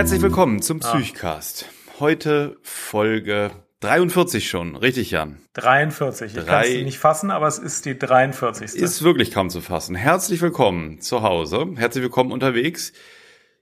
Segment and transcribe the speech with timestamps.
[0.00, 1.66] Herzlich willkommen zum Psychcast.
[1.98, 3.50] Heute Folge
[3.80, 5.36] 43 schon, richtig Jan?
[5.52, 6.38] 43.
[6.38, 8.80] Ich kann es nicht fassen, aber es ist die 43.
[8.80, 9.94] Ist wirklich kaum zu fassen.
[9.94, 11.66] Herzlich willkommen zu Hause.
[11.76, 12.94] Herzlich willkommen unterwegs.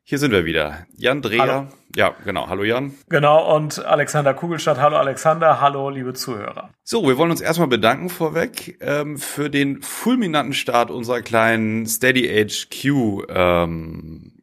[0.05, 0.87] Hier sind wir wieder.
[0.97, 1.41] Jan Dreher.
[1.41, 1.66] Hallo.
[1.97, 2.47] Ja, genau.
[2.48, 2.95] Hallo Jan.
[3.09, 3.57] Genau.
[3.57, 4.79] Und Alexander Kugelstadt.
[4.79, 5.61] Hallo Alexander.
[5.61, 6.70] Hallo liebe Zuhörer.
[6.84, 12.29] So, wir wollen uns erstmal bedanken vorweg ähm, für den fulminanten Start unserer kleinen Steady
[12.29, 12.84] HQ
[13.29, 14.38] ähm, äh,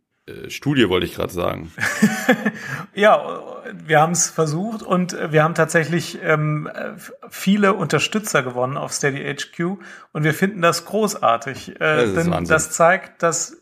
[0.48, 1.72] Studie, wollte ich gerade sagen.
[2.96, 3.44] ja,
[3.74, 6.68] wir haben es versucht und wir haben tatsächlich ähm,
[7.30, 9.78] viele Unterstützer gewonnen auf Steady HQ
[10.14, 11.76] und wir finden das großartig.
[11.76, 12.54] Äh, das denn Wahnsinn.
[12.54, 13.62] das zeigt, dass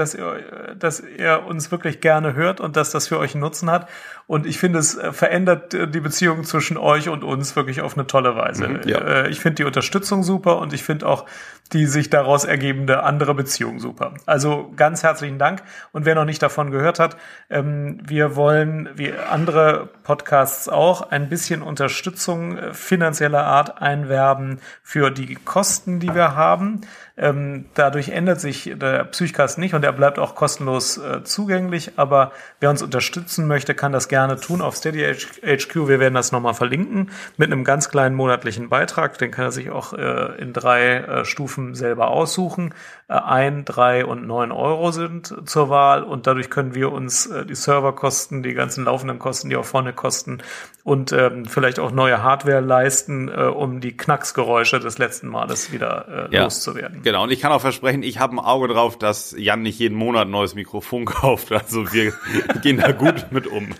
[0.00, 3.70] dass ihr, dass ihr uns wirklich gerne hört und dass das für euch einen Nutzen
[3.70, 3.88] hat.
[4.26, 7.96] Und ich finde, es äh, verändert äh, die Beziehung zwischen euch und uns wirklich auf
[7.96, 8.68] eine tolle Weise.
[8.68, 8.98] Mhm, ja.
[8.98, 11.26] Äh, ich finde die Unterstützung super und ich finde auch
[11.72, 14.14] die sich daraus ergebende andere Beziehung super.
[14.26, 15.62] Also ganz herzlichen Dank.
[15.92, 17.16] Und wer noch nicht davon gehört hat,
[17.48, 25.36] ähm, wir wollen, wie andere Podcasts auch, ein bisschen Unterstützung finanzieller Art einwerben für die
[25.36, 26.80] Kosten, die wir haben.
[27.20, 31.92] Ähm, dadurch ändert sich der Psychcast nicht und er bleibt auch kostenlos äh, zugänglich.
[31.96, 35.86] Aber wer uns unterstützen möchte, kann das gerne tun auf Steady HQ.
[35.86, 39.18] Wir werden das nochmal verlinken mit einem ganz kleinen monatlichen Beitrag.
[39.18, 42.72] Den kann er sich auch äh, in drei äh, Stufen selber aussuchen.
[43.08, 47.44] Äh, ein, drei und neun Euro sind zur Wahl und dadurch können wir uns äh,
[47.44, 50.38] die Serverkosten, die ganzen laufenden Kosten, die auch vorne kosten
[50.84, 56.28] und ähm, vielleicht auch neue Hardware leisten, äh, um die Knacksgeräusche des letzten Males wieder
[56.30, 56.44] ja.
[56.44, 57.02] loszuwerden.
[57.10, 59.98] Genau, und ich kann auch versprechen, ich habe ein Auge drauf, dass Jan nicht jeden
[59.98, 61.50] Monat ein neues Mikrofon kauft.
[61.50, 62.12] Also wir
[62.62, 63.74] gehen da gut mit um.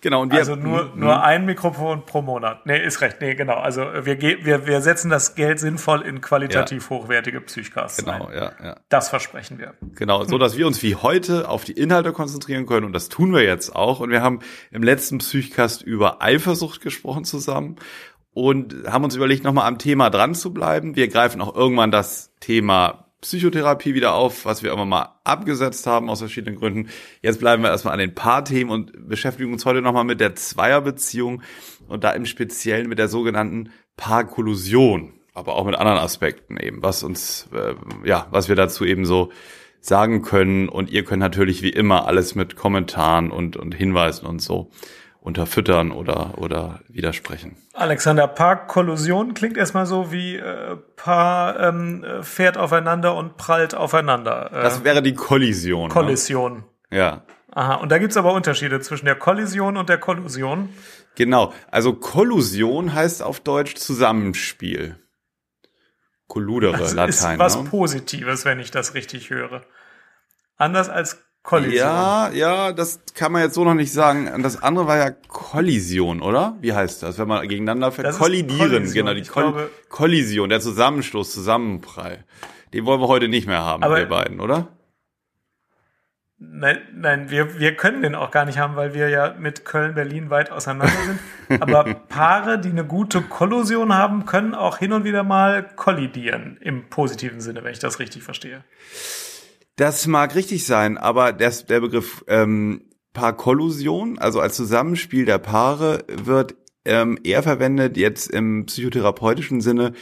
[0.00, 2.66] Genau, und wir, also nur, nur ein Mikrofon pro Monat.
[2.66, 3.16] Nee, ist recht.
[3.20, 3.54] Nee, genau.
[3.54, 6.96] Also wir, wir, wir setzen das Geld sinnvoll in qualitativ ja.
[6.96, 8.32] hochwertige Psychcasts Genau, ein.
[8.32, 8.76] ja, ja.
[8.90, 9.74] Das versprechen wir.
[9.96, 13.34] Genau, so dass wir uns wie heute auf die Inhalte konzentrieren können und das tun
[13.34, 13.98] wir jetzt auch.
[13.98, 14.38] Und wir haben
[14.70, 17.74] im letzten Psychcast über Eifersucht gesprochen zusammen
[18.38, 20.94] und haben uns überlegt, nochmal am Thema dran zu bleiben.
[20.94, 26.08] Wir greifen auch irgendwann das Thema Psychotherapie wieder auf, was wir immer mal abgesetzt haben
[26.08, 26.88] aus verschiedenen Gründen.
[27.20, 31.42] Jetzt bleiben wir erstmal an den Paarthemen und beschäftigen uns heute nochmal mit der Zweierbeziehung
[31.88, 37.02] und da im Speziellen mit der sogenannten Paarkollusion, aber auch mit anderen Aspekten eben, was
[37.02, 39.32] uns, äh, ja, was wir dazu eben so
[39.80, 40.68] sagen können.
[40.68, 44.70] Und ihr könnt natürlich wie immer alles mit Kommentaren und, und Hinweisen und so
[45.28, 47.56] unterfüttern oder, oder widersprechen.
[47.74, 54.50] Alexander, Paar-Kollusion klingt erstmal so wie äh, Paar ähm, fährt aufeinander und prallt aufeinander.
[54.52, 55.88] Äh, das wäre die Kollision.
[55.88, 55.92] Ne?
[55.92, 56.64] Kollision.
[56.90, 56.98] Ne?
[56.98, 57.22] Ja.
[57.50, 60.70] Aha, und da gibt's aber Unterschiede zwischen der Kollision und der Kollusion.
[61.14, 64.96] Genau, also Kollusion heißt auf Deutsch Zusammenspiel.
[66.26, 67.34] Kolludere, das Latein.
[67.34, 67.68] ist was ne?
[67.68, 69.62] Positives, wenn ich das richtig höre.
[70.56, 71.78] Anders als Kollision.
[71.78, 74.42] Ja, ja, das kann man jetzt so noch nicht sagen.
[74.42, 76.56] Das andere war ja Kollision, oder?
[76.60, 78.16] Wie heißt das, wenn man gegeneinander fährt?
[78.16, 82.24] Kollidieren, genau, die Koll glaube, Kollision, der Zusammenstoß, Zusammenprall.
[82.74, 84.68] Den wollen wir heute nicht mehr haben, wir beiden, oder?
[86.40, 89.94] Nein, nein, wir, wir können den auch gar nicht haben, weil wir ja mit Köln,
[89.94, 90.92] Berlin weit auseinander
[91.48, 91.62] sind.
[91.62, 96.88] Aber Paare, die eine gute Kollusion haben, können auch hin und wieder mal kollidieren, im
[96.90, 98.62] positiven Sinne, wenn ich das richtig verstehe.
[99.78, 106.04] Das mag richtig sein, aber das, der Begriff ähm, Paarkollusion, also als Zusammenspiel der Paare,
[106.08, 109.92] wird ähm, eher verwendet jetzt im psychotherapeutischen Sinne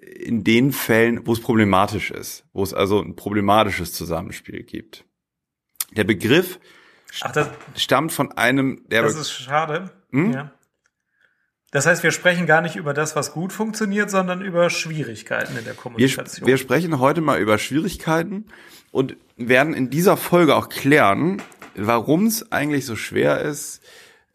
[0.00, 5.04] in den Fällen, wo es problematisch ist, wo es also ein problematisches Zusammenspiel gibt.
[5.96, 6.60] Der Begriff
[7.22, 9.02] Ach, das, stammt von einem, der.
[9.02, 9.90] Das ist schade.
[10.12, 10.32] Hm?
[10.32, 10.52] Ja.
[11.70, 15.64] Das heißt, wir sprechen gar nicht über das, was gut funktioniert, sondern über Schwierigkeiten in
[15.64, 16.46] der Kommunikation.
[16.46, 18.46] Wir, wir sprechen heute mal über Schwierigkeiten
[18.90, 21.42] und werden in dieser Folge auch klären,
[21.74, 23.82] warum es eigentlich so schwer ist,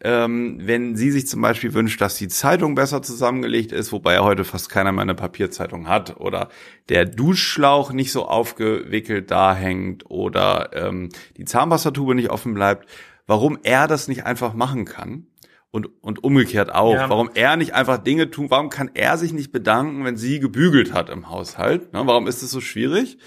[0.01, 4.23] ähm, wenn sie sich zum Beispiel wünscht, dass die Zeitung besser zusammengelegt ist, wobei ja
[4.23, 6.49] heute fast keiner mehr eine Papierzeitung hat, oder
[6.89, 12.87] der Duschschlauch nicht so aufgewickelt da hängt oder ähm, die Zahnpastatube nicht offen bleibt,
[13.25, 15.27] warum er das nicht einfach machen kann
[15.73, 16.93] und, und umgekehrt auch.
[16.93, 17.09] Ja.
[17.09, 20.93] Warum er nicht einfach Dinge tun, warum kann er sich nicht bedanken, wenn sie gebügelt
[20.93, 21.91] hat im Haushalt?
[21.93, 22.03] Ne?
[22.05, 23.17] Warum ist es so schwierig?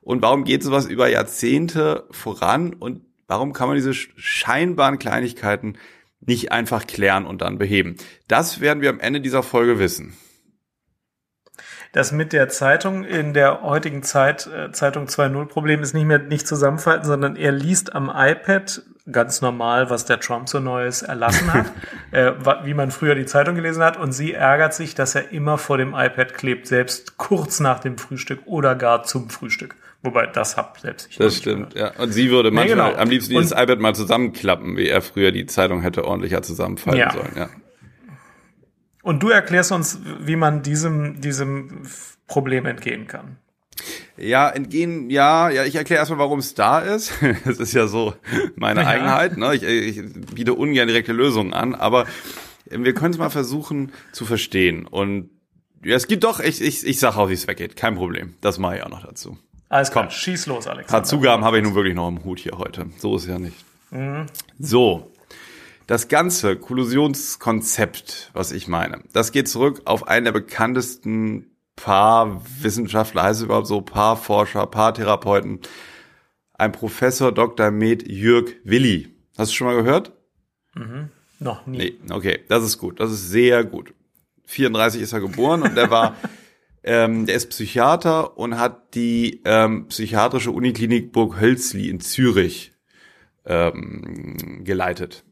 [0.00, 2.74] Und warum geht sowas über Jahrzehnte voran?
[2.74, 5.74] Und warum kann man diese scheinbaren Kleinigkeiten
[6.20, 7.94] nicht einfach klären und dann beheben?
[8.26, 10.12] Das werden wir am Ende dieser Folge wissen.
[11.92, 16.18] Das mit der Zeitung in der heutigen Zeit, äh, Zeitung 2.0 Problem ist nicht mehr
[16.18, 21.52] nicht zusammenfalten, sondern er liest am iPad ganz normal, was der Trump so Neues erlassen
[21.52, 21.66] hat,
[22.12, 22.32] äh,
[22.64, 23.98] wie man früher die Zeitung gelesen hat.
[23.98, 27.98] Und sie ärgert sich, dass er immer vor dem iPad klebt, selbst kurz nach dem
[27.98, 29.74] Frühstück oder gar zum Frühstück.
[30.02, 31.96] Wobei, das hab selbst ich Das stimmt, gehört.
[31.96, 32.02] ja.
[32.02, 33.00] Und sie würde manchmal nee, genau.
[33.00, 37.12] am liebsten dieses iPad mal zusammenklappen, wie er früher die Zeitung hätte ordentlicher zusammenfallen ja.
[37.12, 37.48] sollen, ja.
[39.02, 41.82] Und du erklärst uns, wie man diesem, diesem
[42.26, 43.36] Problem entgehen kann.
[44.16, 47.12] Ja, entgehen, ja, ja, ich erkläre erstmal, warum es da ist.
[47.44, 48.14] Das ist ja so
[48.54, 48.88] meine ja.
[48.88, 49.36] Eigenheit.
[49.36, 49.54] Ne?
[49.54, 50.02] Ich, ich
[50.34, 52.06] biete ungern direkte Lösungen an, aber
[52.66, 54.86] wir können es mal versuchen zu verstehen.
[54.86, 55.30] Und
[55.84, 57.74] ja, es gibt doch, ich, ich, ich sag auch, wie es weggeht.
[57.74, 58.34] Kein Problem.
[58.40, 59.36] Das mache ich auch noch dazu.
[59.68, 60.12] Alles klar, Komm.
[60.12, 60.88] schieß los, Alex.
[60.88, 62.86] Ein paar Zugaben habe ich nun wirklich noch im Hut hier heute.
[62.98, 63.56] So ist ja nicht.
[63.90, 64.26] Mhm.
[64.58, 65.11] So.
[65.92, 73.40] Das ganze Kollusionskonzept, was ich meine, das geht zurück auf einen der bekanntesten Paarwissenschaftler, heißt
[73.40, 75.60] es überhaupt so, Paarforscher, Paartherapeuten,
[76.54, 77.70] ein Professor Dr.
[77.70, 79.14] Med Jürg Willi.
[79.36, 80.12] Hast du schon mal gehört?
[80.74, 81.10] Mhm.
[81.38, 81.76] Noch nie.
[81.76, 82.98] Nee, okay, das ist gut.
[82.98, 83.92] Das ist sehr gut.
[84.46, 86.16] 34 ist er geboren und der war,
[86.84, 92.72] ähm, der ist Psychiater und hat die ähm, psychiatrische Uniklinik Burg Hölzli in Zürich
[93.44, 95.26] ähm, geleitet.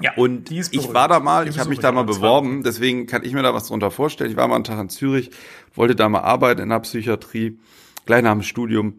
[0.00, 3.32] Ja, und ich war da mal, ich habe mich da mal beworben, deswegen kann ich
[3.32, 4.30] mir da was drunter vorstellen.
[4.30, 5.30] Ich war mal einen Tag in Zürich,
[5.74, 7.58] wollte da mal arbeiten in der Psychiatrie,
[8.06, 8.98] gleich nach dem Studium,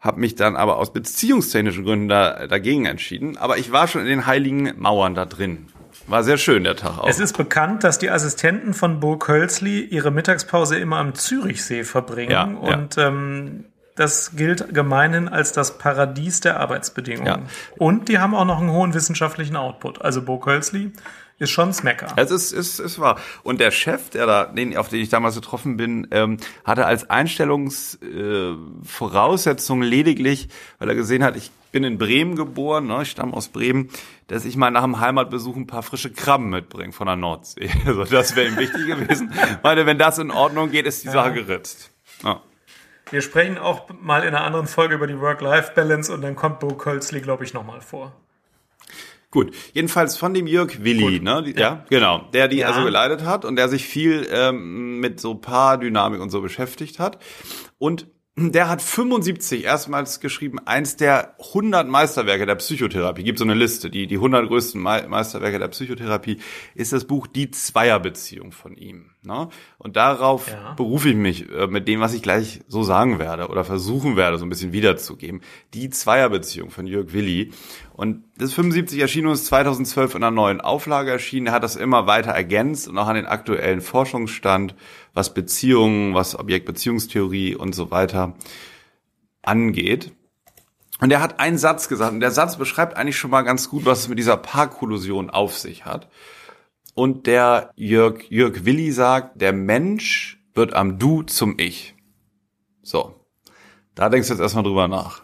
[0.00, 3.36] habe mich dann aber aus beziehungstechnischen Gründen da, dagegen entschieden.
[3.36, 5.66] Aber ich war schon in den heiligen Mauern da drin.
[6.06, 7.08] War sehr schön, der Tag auch.
[7.08, 12.32] Es ist bekannt, dass die Assistenten von Burg Hölzli ihre Mittagspause immer am Zürichsee verbringen.
[12.32, 13.08] Ja, und ja.
[13.08, 17.26] Ähm, das gilt gemeinhin als das Paradies der Arbeitsbedingungen.
[17.26, 17.42] Ja.
[17.76, 20.00] Und die haben auch noch einen hohen wissenschaftlichen Output.
[20.02, 20.92] Also Burg Hölzli
[21.38, 22.08] ist schon Smecker.
[22.16, 23.18] Es ist, ist, ist wahr.
[23.42, 27.10] Und der Chef, der da, den, auf den ich damals getroffen bin, ähm, hatte als
[27.10, 30.48] Einstellungsvoraussetzung äh, lediglich,
[30.78, 33.90] weil er gesehen hat, ich bin in Bremen geboren, ne, ich stamme aus Bremen,
[34.28, 37.70] dass ich mal nach dem Heimatbesuch ein paar frische Krabben mitbringe von der Nordsee.
[37.86, 39.32] Also das wäre ihm wichtig gewesen.
[39.62, 41.08] Meine, wenn das in Ordnung geht, ist die.
[41.08, 41.90] Sache geritzt.
[42.22, 42.40] Ja.
[43.12, 46.68] Wir sprechen auch mal in einer anderen Folge über die Work-Life-Balance und dann kommt Bo
[46.68, 48.12] Kölzli, glaube ich, nochmal vor.
[49.30, 51.22] Gut, jedenfalls von dem Jörg Willi, Gut.
[51.22, 51.44] ne?
[51.54, 51.60] Ja.
[51.60, 51.84] ja.
[51.90, 52.28] genau.
[52.32, 52.68] Der die ja.
[52.68, 57.18] also geleitet hat und der sich viel ähm, mit so Paardynamik und so beschäftigt hat.
[57.78, 63.24] Und der hat 75 erstmals geschrieben, eins der 100 Meisterwerke der Psychotherapie.
[63.24, 66.38] Gibt so eine Liste, die die 100 größten Meisterwerke der Psychotherapie
[66.74, 69.10] ist das Buch Die Zweierbeziehung von ihm.
[69.22, 69.50] Ne?
[69.76, 70.72] Und darauf ja.
[70.72, 74.38] berufe ich mich äh, mit dem, was ich gleich so sagen werde oder versuchen werde,
[74.38, 75.42] so ein bisschen wiederzugeben.
[75.74, 77.52] Die Zweierbeziehung von Jörg Willi.
[77.92, 81.48] Und das 75 erschien uns 2012 in einer neuen Auflage erschienen.
[81.48, 84.74] Er hat das immer weiter ergänzt und auch an den aktuellen Forschungsstand,
[85.14, 88.34] was Beziehungen, was Objektbeziehungstheorie und so weiter
[89.42, 90.12] angeht.
[91.00, 93.84] Und er hat einen Satz gesagt, und der Satz beschreibt eigentlich schon mal ganz gut,
[93.84, 96.08] was es mit dieser Parkollusion auf sich hat.
[96.94, 101.94] Und der Jörg, Jörg Willi sagt, der Mensch wird am Du zum Ich.
[102.82, 103.18] So.
[103.94, 105.22] Da denkst du jetzt erstmal drüber nach.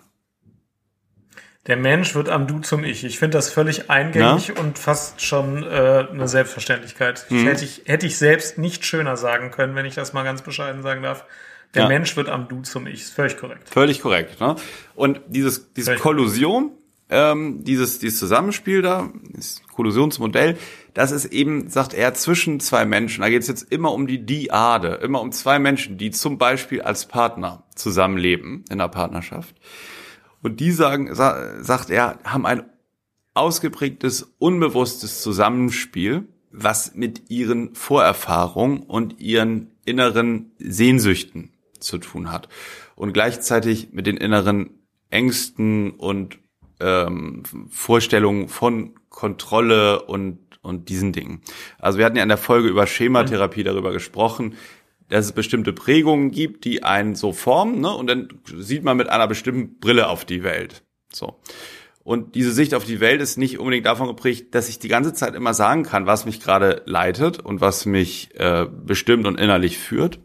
[1.69, 3.05] Der Mensch wird am Du zum Ich.
[3.05, 4.63] Ich finde das völlig eingängig Na?
[4.63, 7.27] und fast schon äh, eine Selbstverständlichkeit.
[7.29, 7.47] Mhm.
[7.47, 10.83] Hätte, ich, hätte ich selbst nicht schöner sagen können, wenn ich das mal ganz bescheiden
[10.83, 11.25] sagen darf.
[11.75, 11.89] Der ja.
[11.89, 13.03] Mensch wird am Du zum Ich.
[13.03, 13.69] Ist völlig korrekt.
[13.69, 14.41] Völlig korrekt.
[14.41, 14.57] Ne?
[14.95, 16.71] Und dieses, diese völlig Kollusion,
[17.11, 20.57] ähm, dieses, dieses Zusammenspiel da, das Kollusionsmodell,
[20.95, 23.21] das ist eben, sagt er, zwischen zwei Menschen.
[23.21, 26.81] Da geht es jetzt immer um die Diade, immer um zwei Menschen, die zum Beispiel
[26.81, 29.55] als Partner zusammenleben in einer Partnerschaft.
[30.43, 32.65] Und die sagen, sa sagt er, haben ein
[33.35, 42.49] ausgeprägtes, unbewusstes Zusammenspiel, was mit ihren Vorerfahrungen und ihren inneren Sehnsüchten zu tun hat.
[42.97, 44.71] Und gleichzeitig mit den inneren
[45.11, 46.39] Ängsten und
[46.81, 51.41] ähm, Vorstellungen von Kontrolle und und diesen Dingen.
[51.79, 54.57] Also wir hatten ja in der Folge über Schematherapie darüber gesprochen,
[55.09, 57.91] dass es bestimmte Prägungen gibt, die einen so formen, ne?
[57.91, 60.83] Und dann sieht man mit einer bestimmten Brille auf die Welt.
[61.13, 61.41] So.
[62.05, 65.13] Und diese Sicht auf die Welt ist nicht unbedingt davon geprägt, dass ich die ganze
[65.13, 69.79] Zeit immer sagen kann, was mich gerade leitet und was mich äh, bestimmt und innerlich
[69.79, 70.21] führt,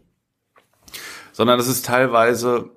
[1.32, 2.70] sondern es ist teilweise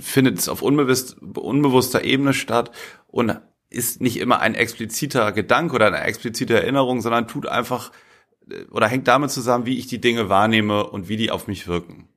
[0.00, 2.70] findet es auf unbewusst, unbewusster Ebene statt
[3.06, 7.92] und ist nicht immer ein expliziter Gedanke oder eine explizite Erinnerung, sondern tut einfach
[8.70, 12.08] oder hängt damit zusammen, wie ich die Dinge wahrnehme und wie die auf mich wirken.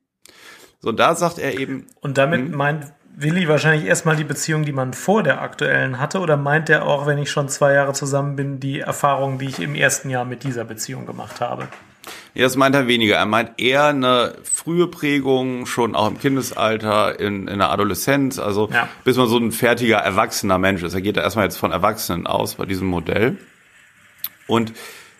[0.79, 1.87] So, und da sagt er eben.
[2.01, 2.51] Und damit hm?
[2.55, 6.85] meint Willi wahrscheinlich erstmal die Beziehung, die man vor der aktuellen hatte, oder meint er
[6.85, 10.25] auch, wenn ich schon zwei Jahre zusammen bin, die Erfahrungen, die ich im ersten Jahr
[10.25, 11.67] mit dieser Beziehung gemacht habe?
[12.33, 13.15] Ja, das meint er weniger.
[13.15, 18.69] Er meint eher eine frühe Prägung, schon auch im Kindesalter, in, in der Adoleszenz, also
[18.73, 18.89] ja.
[19.03, 20.95] bis man so ein fertiger, erwachsener Mensch ist.
[20.95, 23.37] Er geht da erstmal jetzt von Erwachsenen aus bei diesem Modell.
[24.47, 24.73] Und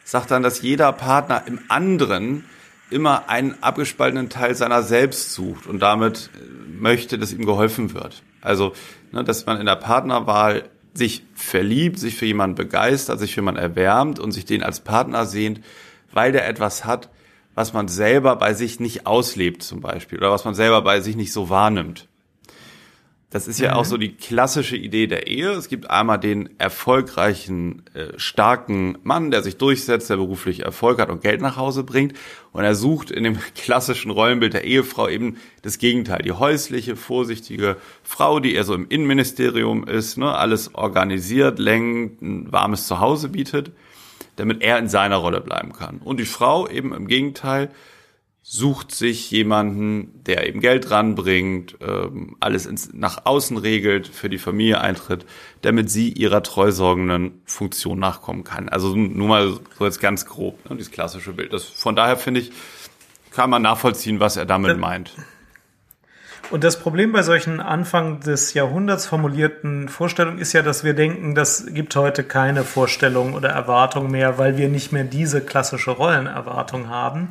[0.04, 2.46] sagt dann, dass jeder Partner im anderen
[2.90, 8.24] immer einen abgespaltenen Teil seiner selbst sucht und damit äh, möchte, dass ihm geholfen wird.
[8.42, 8.74] Also,
[9.12, 13.62] ne, dass man in der Partnerwahl sich verliebt, sich für jemanden begeistert, sich für jemanden
[13.62, 15.62] erwärmt und sich den als Partner sehnt,
[16.12, 17.10] weil der etwas hat,
[17.56, 21.16] was man selber bei sich nicht auslebt zum Beispiel oder was man selber bei sich
[21.16, 22.08] nicht so wahrnimmt.
[23.34, 23.78] Das ist ja mhm.
[23.78, 25.50] auch so die klassische Idee der Ehe.
[25.54, 31.10] Es gibt einmal den erfolgreichen, äh, starken Mann, der sich durchsetzt, der beruflich Erfolg hat
[31.10, 32.14] und Geld nach Hause bringt.
[32.52, 36.22] Und er sucht in dem klassischen Rollenbild der Ehefrau eben das Gegenteil.
[36.22, 42.52] Die häusliche, vorsichtige Frau, die eher so im Innenministerium ist, ne, alles organisiert, lenkt, ein
[42.52, 43.72] warmes Zuhause bietet,
[44.36, 45.98] damit er in seiner Rolle bleiben kann.
[46.04, 47.72] Und die Frau eben im Gegenteil,
[48.46, 54.38] sucht sich jemanden, der eben Geld ranbringt, ähm, alles ins, nach außen regelt, für die
[54.38, 55.26] Familie eintritt,
[55.62, 58.68] damit sie ihrer treusorgenden Funktion nachkommen kann.
[58.68, 61.54] Also nur mal so jetzt ganz grob, ne, dieses klassische Bild.
[61.54, 62.52] Das, von daher finde ich,
[63.32, 65.14] kann man nachvollziehen, was er damit meint.
[66.52, 71.34] Und das Problem bei solchen Anfang des Jahrhunderts formulierten Vorstellungen ist ja, dass wir denken,
[71.34, 76.90] das gibt heute keine Vorstellung oder Erwartung mehr, weil wir nicht mehr diese klassische Rollenerwartung
[76.90, 77.30] haben.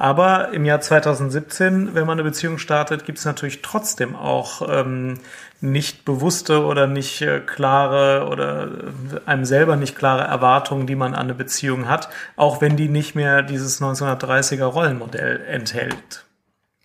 [0.00, 5.14] Aber im Jahr 2017, wenn man eine Beziehung startet, gibt es natürlich trotzdem auch ähm,
[5.60, 11.14] nicht bewusste oder nicht äh, klare oder äh, einem selber nicht klare Erwartungen, die man
[11.14, 16.24] an eine Beziehung hat, auch wenn die nicht mehr dieses 1930er Rollenmodell enthält.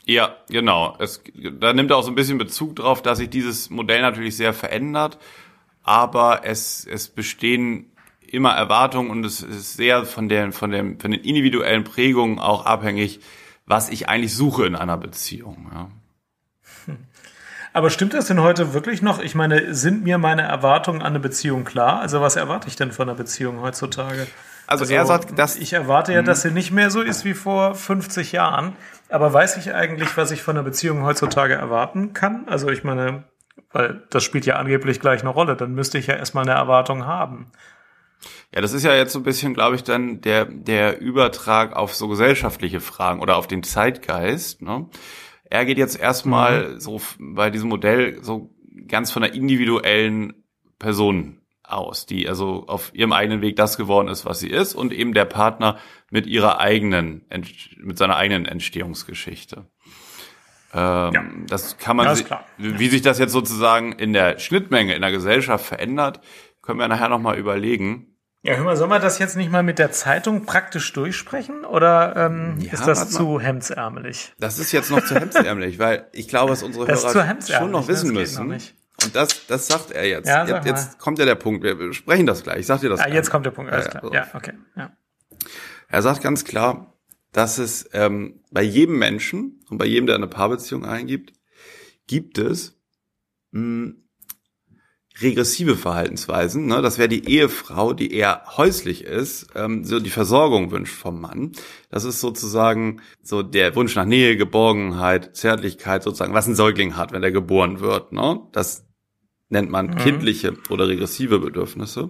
[0.05, 0.97] Ja, genau.
[0.97, 1.21] Es,
[1.59, 5.19] da nimmt auch so ein bisschen Bezug drauf, dass sich dieses Modell natürlich sehr verändert,
[5.83, 7.92] aber es, es bestehen
[8.33, 12.65] immer Erwartungen und es ist sehr von den, von den, von den individuellen Prägungen auch
[12.65, 13.19] abhängig,
[13.65, 15.71] was ich eigentlich suche in einer Beziehung.
[15.73, 15.89] Ja.
[17.73, 19.19] Aber stimmt das denn heute wirklich noch?
[19.19, 22.01] Ich meine, sind mir meine Erwartungen an eine Beziehung klar?
[22.01, 24.27] Also was erwarte ich denn von einer Beziehung heutzutage?
[24.67, 27.33] Also, also er sagt, dass ich erwarte ja, dass sie nicht mehr so ist wie
[27.33, 28.75] vor 50 Jahren.
[29.09, 32.47] Aber weiß ich eigentlich, was ich von einer Beziehung heutzutage erwarten kann?
[32.47, 33.23] Also ich meine,
[33.71, 35.55] weil das spielt ja angeblich gleich eine Rolle.
[35.55, 37.51] Dann müsste ich ja erstmal eine Erwartung haben.
[38.53, 41.95] Ja, das ist ja jetzt so ein bisschen, glaube ich, dann der, der Übertrag auf
[41.95, 44.61] so gesellschaftliche Fragen oder auf den Zeitgeist.
[44.61, 44.87] Ne?
[45.43, 46.79] Er geht jetzt erstmal mhm.
[46.79, 48.53] so bei diesem Modell so
[48.87, 50.43] ganz von der individuellen
[50.79, 54.93] Person aus, die also auf ihrem eigenen Weg das geworden ist, was sie ist und
[54.93, 55.77] eben der Partner
[56.11, 57.25] mit ihrer eigenen,
[57.77, 59.65] mit seiner eigenen Entstehungsgeschichte.
[60.73, 61.23] Ähm, ja.
[61.47, 65.65] Das kann man, ja, wie sich das jetzt sozusagen in der Schnittmenge in der Gesellschaft
[65.65, 66.19] verändert,
[66.61, 68.12] können wir nachher nochmal überlegen.
[68.45, 72.13] Ja, hör mal, soll man das jetzt nicht mal mit der Zeitung praktisch durchsprechen oder
[72.17, 74.33] ähm, ja, ist das zu hemdsärmelig?
[74.37, 77.87] Das ist jetzt noch zu hemdsärmelig, weil ich glaube, dass unsere das Hörer schon noch
[77.87, 78.49] wissen müssen.
[78.49, 78.59] Noch
[79.01, 80.27] und das, das sagt er jetzt.
[80.27, 81.63] Ja, jetzt, jetzt kommt ja der Punkt.
[81.63, 82.59] Wir besprechen das gleich.
[82.59, 82.99] Ich sag dir das.
[82.99, 83.71] Ah, jetzt kommt der Punkt.
[83.71, 84.13] Alles ja, klar.
[84.13, 84.53] Ja, okay.
[84.75, 84.91] Ja.
[85.87, 86.93] Er sagt ganz klar,
[87.31, 91.31] dass es ähm, bei jedem Menschen und bei jedem, der eine Paarbeziehung eingibt,
[92.07, 92.77] gibt es
[93.51, 94.02] mh, hm,
[95.21, 96.65] regressive Verhaltensweisen.
[96.65, 96.81] Ne?
[96.81, 101.51] Das wäre die Ehefrau, die eher häuslich ist, ähm, so die Versorgung wünscht vom Mann.
[101.89, 107.11] Das ist sozusagen so der Wunsch nach Nähe, Geborgenheit, Zärtlichkeit, sozusagen, was ein Säugling hat,
[107.11, 108.11] wenn er geboren wird.
[108.11, 108.41] Ne?
[108.51, 108.85] Das
[109.49, 109.95] nennt man mhm.
[109.97, 112.09] kindliche oder regressive Bedürfnisse.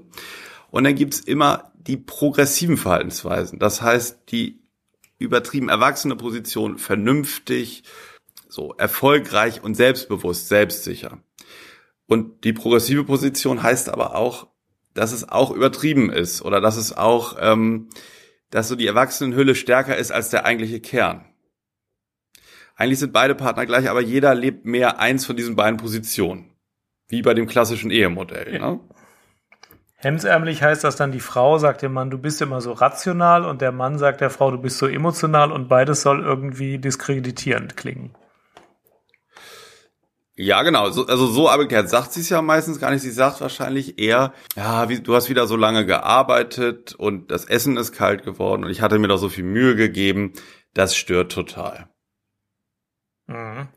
[0.72, 3.60] Und dann gibt's immer die progressiven Verhaltensweisen.
[3.60, 4.64] Das heißt, die
[5.20, 7.84] übertrieben erwachsene Position, vernünftig,
[8.48, 11.20] so erfolgreich und selbstbewusst, selbstsicher.
[12.14, 14.46] Und die progressive Position heißt aber auch,
[14.94, 17.90] dass es auch übertrieben ist oder dass es auch, ähm,
[18.52, 21.26] dass so die Erwachsenenhülle stärker ist als der eigentliche Kern.
[22.76, 26.52] Eigentlich sind beide Partner gleich, aber jeder lebt mehr eins von diesen beiden Positionen.
[27.08, 28.54] Wie bei dem klassischen Ehemodell.
[28.54, 28.72] Ja.
[28.74, 28.80] Ne?
[29.96, 33.60] Hemsärmlich heißt das dann, die Frau sagt dem Mann, du bist immer so rational und
[33.62, 38.14] der Mann sagt der Frau, du bist so emotional und beides soll irgendwie diskreditierend klingen.
[40.36, 40.90] Ja, genau.
[40.90, 43.02] So, also so abgekehrt sagt sie es ja meistens gar nicht.
[43.02, 47.78] Sie sagt wahrscheinlich eher, ja, wie, du hast wieder so lange gearbeitet und das Essen
[47.78, 50.34] ist kalt geworden und ich hatte mir doch so viel Mühe gegeben.
[50.74, 51.88] Das stört total.
[53.28, 53.68] Mhm.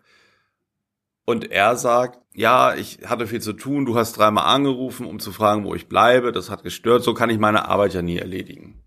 [1.27, 5.33] Und er sagt, ja, ich hatte viel zu tun, du hast dreimal angerufen, um zu
[5.33, 8.83] fragen, wo ich bleibe, das hat gestört, so kann ich meine Arbeit ja nie erledigen.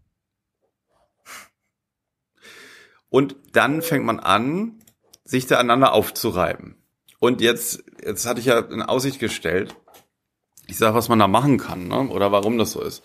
[3.10, 4.80] Und dann fängt man an,
[5.24, 6.79] sich da einander aufzureiben.
[7.20, 9.76] Und jetzt, jetzt hatte ich ja in Aussicht gestellt,
[10.68, 12.08] ich sag, was man da machen kann, ne?
[12.10, 13.04] oder warum das so ist.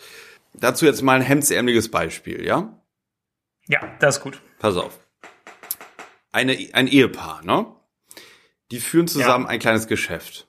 [0.52, 2.80] Dazu jetzt mal ein hemdsärmeliges Beispiel, ja?
[3.66, 4.40] Ja, das ist gut.
[4.58, 5.00] Pass auf.
[6.30, 7.66] Eine, ein Ehepaar, ne?
[8.70, 9.50] Die führen zusammen ja.
[9.50, 10.48] ein kleines Geschäft.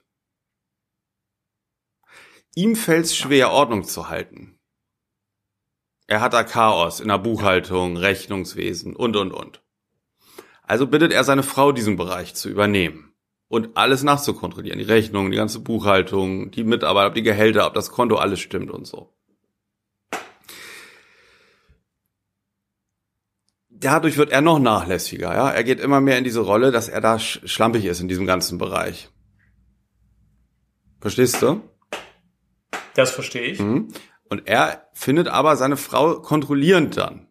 [2.54, 4.60] Ihm fällt es schwer, Ordnung zu halten.
[6.08, 9.64] Er hat da Chaos in der Buchhaltung, Rechnungswesen und, und, und.
[10.62, 13.05] Also bittet er seine Frau, diesen Bereich zu übernehmen
[13.48, 14.80] und alles nachzukontrollieren.
[14.80, 18.86] Die Rechnung, die ganze Buchhaltung, die Mitarbeiter, die Gehälter, ob das Konto alles stimmt und
[18.86, 19.14] so.
[23.70, 25.52] Dadurch wird er noch nachlässiger, ja.
[25.52, 28.58] Er geht immer mehr in diese Rolle, dass er da schlampig ist in diesem ganzen
[28.58, 29.10] Bereich.
[31.02, 31.62] Verstehst du?
[32.96, 33.60] Das verstehe ich.
[33.60, 33.90] Mhm.
[34.30, 37.28] Und er findet aber seine Frau kontrollierend dann.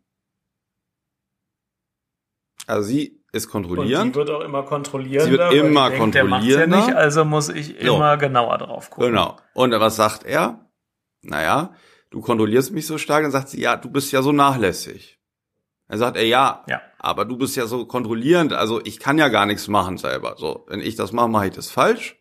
[2.66, 4.16] Also sie ist kontrollierend.
[4.16, 5.24] Und sie wird auch immer kontrollierender.
[5.24, 6.78] Sie wird immer denkt, kontrollierender.
[6.78, 8.18] Ja nicht, also muss ich immer so.
[8.18, 9.10] genauer drauf gucken.
[9.10, 9.36] Genau.
[9.52, 10.70] Und was sagt er?
[11.22, 11.74] Naja,
[12.10, 13.22] du kontrollierst mich so stark.
[13.22, 15.18] Dann sagt sie, ja, du bist ja so nachlässig.
[15.88, 18.52] Dann sagt er, ja, ja, aber du bist ja so kontrollierend.
[18.52, 20.36] Also ich kann ja gar nichts machen selber.
[20.38, 22.16] So, wenn ich das mache, mache ich das falsch.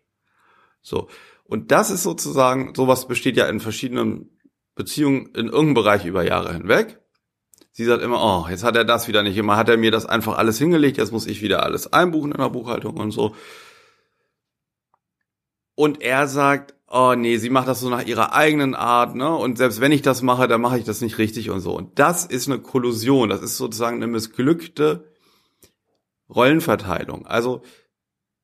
[0.82, 1.08] So.
[1.46, 4.40] Und das ist sozusagen, sowas besteht ja in verschiedenen
[4.76, 7.03] Beziehungen in irgendeinem Bereich über Jahre hinweg.
[7.76, 10.06] Sie sagt immer, oh, jetzt hat er das wieder nicht immer, hat er mir das
[10.06, 13.36] einfach alles hingelegt, jetzt muss ich wieder alles einbuchen in der Buchhaltung und so.
[15.74, 19.36] Und er sagt, oh nee, sie macht das so nach ihrer eigenen Art, ne?
[19.36, 21.76] Und selbst wenn ich das mache, dann mache ich das nicht richtig und so.
[21.76, 25.12] Und das ist eine Kollusion, das ist sozusagen eine missglückte
[26.30, 27.26] Rollenverteilung.
[27.26, 27.64] Also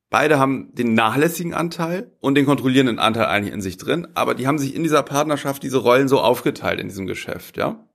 [0.09, 4.47] beide haben den nachlässigen Anteil und den kontrollierenden Anteil eigentlich in sich drin, aber die
[4.47, 7.85] haben sich in dieser Partnerschaft diese Rollen so aufgeteilt in diesem Geschäft, ja?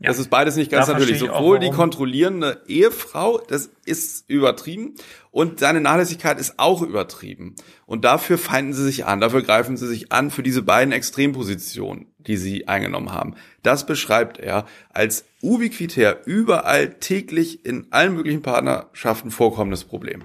[0.00, 0.08] Ja.
[0.08, 1.18] Das ist beides nicht ganz da natürlich.
[1.18, 4.94] Sowohl die kontrollierende Ehefrau, das ist übertrieben,
[5.30, 7.54] und seine Nachlässigkeit ist auch übertrieben.
[7.84, 12.06] Und dafür feinden sie sich an, dafür greifen sie sich an für diese beiden Extrempositionen,
[12.16, 13.34] die sie eingenommen haben.
[13.62, 20.24] Das beschreibt er als ubiquitär überall täglich in allen möglichen Partnerschaften vorkommendes Problem.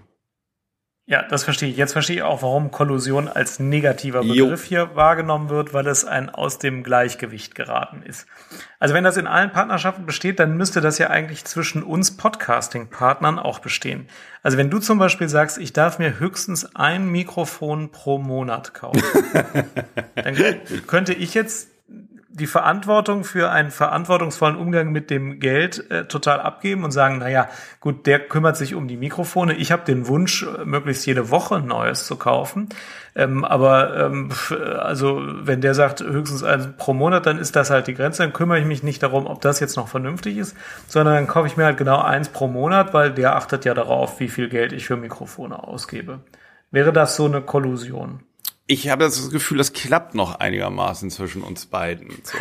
[1.08, 1.78] Ja, das verstehe ich.
[1.78, 4.68] Jetzt verstehe ich auch, warum Kollusion als negativer Begriff jo.
[4.70, 8.26] hier wahrgenommen wird, weil es ein aus dem Gleichgewicht geraten ist.
[8.80, 13.38] Also wenn das in allen Partnerschaften besteht, dann müsste das ja eigentlich zwischen uns Podcasting-Partnern
[13.38, 14.08] auch bestehen.
[14.42, 19.03] Also wenn du zum Beispiel sagst, ich darf mir höchstens ein Mikrofon pro Monat kaufen,
[20.16, 20.36] dann
[20.88, 21.75] könnte ich jetzt
[22.38, 27.30] die Verantwortung für einen verantwortungsvollen Umgang mit dem Geld äh, total abgeben und sagen, na
[27.30, 27.48] ja,
[27.80, 29.54] gut, der kümmert sich um die Mikrofone.
[29.54, 32.68] Ich habe den Wunsch, äh, möglichst jede Woche ein neues zu kaufen.
[33.16, 34.30] Ähm, aber ähm,
[34.80, 38.24] also wenn der sagt höchstens eins pro Monat, dann ist das halt die Grenze.
[38.24, 41.48] Dann kümmere ich mich nicht darum, ob das jetzt noch vernünftig ist, sondern dann kaufe
[41.48, 44.74] ich mir halt genau eins pro Monat, weil der achtet ja darauf, wie viel Geld
[44.74, 46.20] ich für Mikrofone ausgebe.
[46.72, 48.24] Wäre das so eine Kollusion?
[48.68, 52.10] Ich habe das Gefühl, das klappt noch einigermaßen zwischen uns beiden.
[52.24, 52.38] So.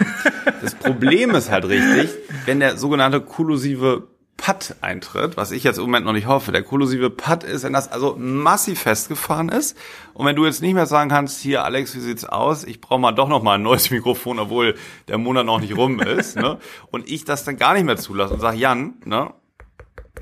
[0.63, 2.11] Das Problem ist halt richtig,
[2.47, 6.51] wenn der sogenannte kollusive Putt eintritt, was ich jetzt im Moment noch nicht hoffe.
[6.51, 9.77] Der kollusive Putt ist, wenn das also massiv festgefahren ist
[10.13, 12.65] und wenn du jetzt nicht mehr sagen kannst, hier Alex, wie sieht's aus?
[12.65, 14.75] Ich brauche mal doch noch mal ein neues Mikrofon, obwohl
[15.09, 16.59] der Monat noch nicht rum ist, ne?
[16.91, 19.33] Und ich das dann gar nicht mehr zulasse und sag Jan, ne?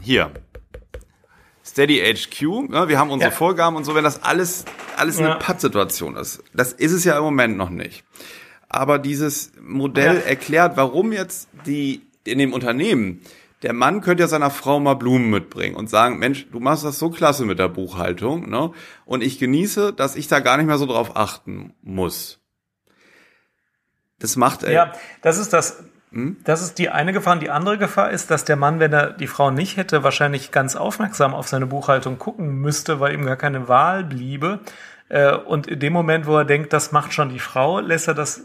[0.00, 0.30] Hier,
[1.64, 3.36] Steady HQ, ne, wir haben unsere ja.
[3.36, 4.64] Vorgaben und so, wenn das alles,
[4.96, 5.26] alles ja.
[5.26, 6.42] eine Pattsituation ist.
[6.52, 8.04] Das ist es ja im Moment noch nicht.
[8.68, 10.20] Aber dieses Modell ja.
[10.22, 13.20] erklärt, warum jetzt die in dem Unternehmen
[13.62, 16.98] der Mann könnte ja seiner Frau mal Blumen mitbringen und sagen, Mensch, du machst das
[16.98, 18.72] so klasse mit der Buchhaltung, ne?
[19.04, 22.40] Und ich genieße, dass ich da gar nicht mehr so drauf achten muss.
[24.18, 24.72] Das macht er.
[24.72, 25.84] Ja, das ist das,
[26.44, 27.34] Das ist die eine Gefahr.
[27.34, 30.50] Und die andere Gefahr ist, dass der Mann, wenn er die Frau nicht hätte, wahrscheinlich
[30.50, 34.60] ganz aufmerksam auf seine Buchhaltung gucken müsste, weil ihm gar keine Wahl bliebe.
[35.08, 38.14] Äh, und in dem Moment, wo er denkt, das macht schon die Frau, lässt er
[38.14, 38.42] das äh,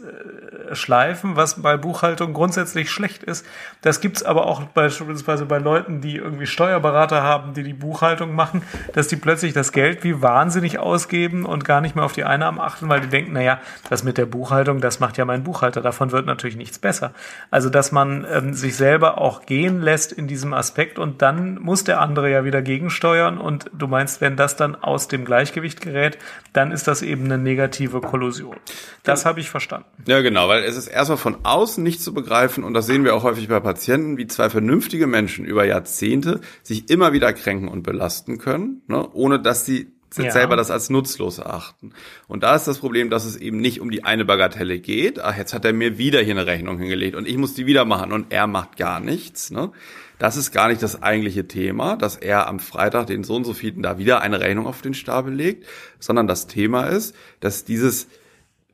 [0.72, 3.46] schleifen, was bei Buchhaltung grundsätzlich schlecht ist.
[3.82, 8.62] Das gibt's aber auch beispielsweise bei Leuten, die irgendwie Steuerberater haben, die die Buchhaltung machen,
[8.92, 12.60] dass die plötzlich das Geld wie wahnsinnig ausgeben und gar nicht mehr auf die Einnahmen
[12.60, 16.12] achten, weil die denken, naja, das mit der Buchhaltung, das macht ja mein Buchhalter, davon
[16.12, 17.12] wird natürlich nichts besser.
[17.50, 21.84] Also, dass man ähm, sich selber auch gehen lässt in diesem Aspekt und dann muss
[21.84, 26.18] der andere ja wieder gegensteuern und du meinst, wenn das dann aus dem Gleichgewicht gerät,
[26.52, 28.56] dann ist das eben eine negative Kollusion.
[29.04, 29.86] Das habe ich verstanden.
[30.06, 33.14] Ja, genau, weil es ist erstmal von außen nicht zu begreifen und das sehen wir
[33.14, 37.82] auch häufig bei Patienten, wie zwei vernünftige Menschen über Jahrzehnte sich immer wieder kränken und
[37.82, 40.30] belasten können, ne, ohne dass sie ja.
[40.30, 41.92] selber das als nutzlos erachten.
[42.26, 45.20] Und da ist das Problem, dass es eben nicht um die eine Bagatelle geht.
[45.20, 47.84] Ach, jetzt hat er mir wieder hier eine Rechnung hingelegt und ich muss die wieder
[47.84, 49.50] machen und er macht gar nichts.
[49.50, 49.70] Ne?
[50.18, 53.52] Das ist gar nicht das eigentliche Thema, dass er am Freitag den so und so
[53.52, 55.66] vielen da wieder eine Rechnung auf den Stapel legt,
[56.00, 58.08] sondern das Thema ist, dass dieses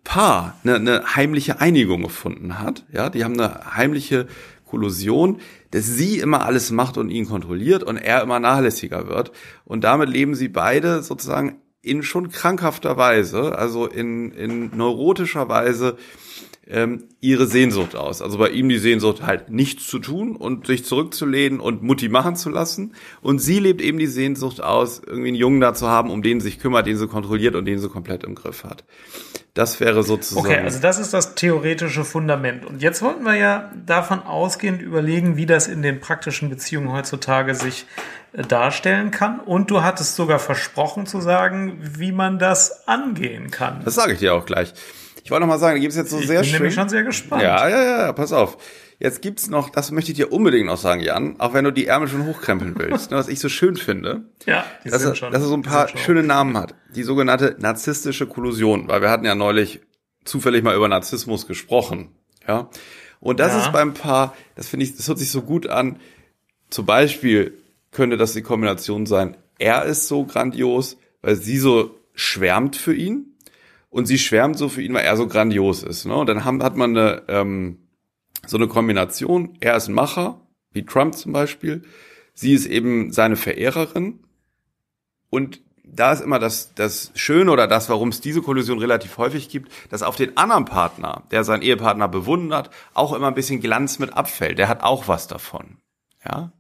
[0.05, 2.85] Paar eine, eine heimliche Einigung gefunden hat.
[2.93, 4.27] Ja, die haben eine heimliche
[4.67, 5.41] Kollusion,
[5.71, 9.33] dass sie immer alles macht und ihn kontrolliert und er immer nachlässiger wird.
[9.65, 15.97] Und damit leben sie beide sozusagen in schon krankhafter Weise, also in, in neurotischer Weise
[16.67, 18.23] ähm, ihre Sehnsucht aus.
[18.23, 22.37] Also bei ihm die Sehnsucht halt nichts zu tun und sich zurückzulehnen und Mutti machen
[22.37, 22.95] zu lassen.
[23.21, 26.41] Und sie lebt eben die Sehnsucht aus, irgendwie einen Jungen da zu haben, um den
[26.41, 28.85] sich kümmert, den sie kontrolliert und den sie komplett im Griff hat.
[29.55, 30.47] Das wäre sozusagen.
[30.47, 32.67] Okay, also das ist das theoretische Fundament.
[32.67, 37.55] Und jetzt wollten wir ja davon ausgehend überlegen, wie das in den praktischen Beziehungen heutzutage
[37.55, 37.87] sich
[38.33, 39.39] äh, darstellen kann.
[39.39, 43.83] Und du hattest sogar versprochen zu sagen, wie man das angehen kann.
[43.85, 44.75] Das sage ich dir auch gleich.
[45.23, 46.47] Ich wollte noch mal sagen, da gibt es jetzt so ich sehr schön.
[46.47, 47.43] Ich bin nämlich schon sehr gespannt.
[47.43, 48.59] Ja, ja, ja, pass auf.
[48.99, 51.87] Jetzt gibt's noch, das möchte ich dir unbedingt noch sagen, Jan, auch wenn du die
[51.87, 54.25] Ärmel schon hochkrempeln willst, ne, was ich so schön finde.
[54.47, 56.75] Ja, die dass, sind er, schon, dass er so ein paar schöne Namen hat.
[56.95, 59.81] Die sogenannte narzisstische Kollusion, weil wir hatten ja neulich
[60.25, 62.11] zufällig mal über Narzissmus gesprochen.
[62.47, 62.69] Ja.
[63.21, 63.61] Und das Ja.
[63.61, 65.97] ist beim Paar, das finde ich, das hört sich so gut an.
[66.71, 67.55] Zum Beispiel
[67.91, 73.35] könnte das die Kombination sein, er ist so grandios, weil sie so schwärmt für ihn
[73.89, 76.05] und sie schwärmt so für ihn, weil er so grandios ist.
[76.05, 76.15] Ne?
[76.15, 77.79] Und dann haben, hat man eine, ähm,
[78.49, 80.41] so eine Kombination, er ist ein Macher,
[80.73, 81.83] wie Trump zum Beispiel,
[82.35, 84.21] sie ist eben seine Verehrerin
[85.31, 89.49] und da ist immer das, das Schöne oder das, warum es diese Kollision relativ häufig
[89.49, 93.99] gibt, dass auf den anderen Partner, der seinen Ehepartner bewundert, auch immer ein bisschen Glanz
[93.99, 94.59] mit abfällt.
[94.59, 95.79] Der hat auch was davon.
[96.25, 96.53] Ja.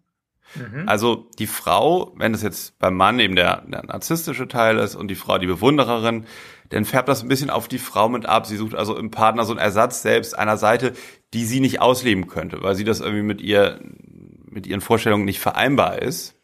[0.86, 5.08] Also die Frau, wenn es jetzt beim Mann eben der, der narzisstische Teil ist und
[5.08, 6.26] die Frau die Bewundererin,
[6.70, 8.46] dann färbt das ein bisschen auf die Frau mit ab.
[8.46, 10.92] Sie sucht also im Partner so einen Ersatz selbst einer Seite,
[11.32, 13.80] die sie nicht ausleben könnte, weil sie das irgendwie mit ihr,
[14.48, 16.34] mit ihren Vorstellungen nicht vereinbar ist.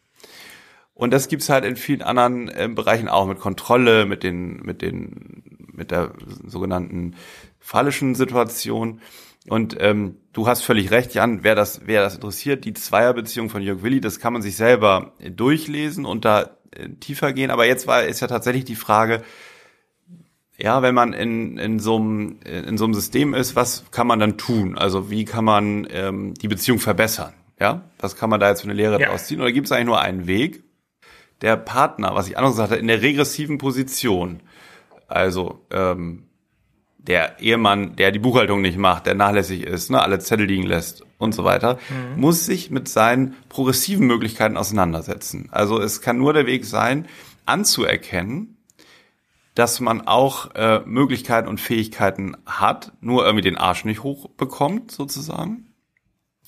[0.93, 4.81] Und das gibt's halt in vielen anderen äh, Bereichen auch mit Kontrolle, mit den, mit
[4.81, 6.13] den, mit der
[6.45, 7.15] sogenannten
[7.59, 9.01] phallischen Situation.
[9.47, 13.63] Und ähm, du hast völlig recht, Jan, wer das, wer das interessiert, die Zweierbeziehung von
[13.63, 17.49] Jörg Willi, das kann man sich selber durchlesen und da äh, tiefer gehen.
[17.49, 19.23] Aber jetzt war ist ja tatsächlich die Frage,
[20.61, 24.19] ja, wenn man in, in, so einem, in so einem System ist, was kann man
[24.19, 24.77] dann tun?
[24.77, 27.33] Also wie kann man ähm, die Beziehung verbessern?
[27.59, 29.09] Ja, was kann man da jetzt für eine Lehre Ja.
[29.09, 29.41] draus ziehen?
[29.41, 30.63] Oder gibt es eigentlich nur einen Weg?
[31.41, 34.41] Der Partner, was ich anders gesagt habe, in der regressiven Position,
[35.07, 36.23] also ähm,
[36.99, 41.03] der Ehemann, der die Buchhaltung nicht macht, der nachlässig ist, ne, alle Zettel liegen lässt
[41.17, 41.79] und so weiter,
[42.15, 45.49] muss sich mit seinen progressiven Möglichkeiten auseinandersetzen.
[45.51, 47.07] Also es kann nur der Weg sein,
[47.45, 48.57] anzuerkennen,
[49.55, 55.73] dass man auch äh, Möglichkeiten und Fähigkeiten hat, nur irgendwie den Arsch nicht hochbekommt, sozusagen.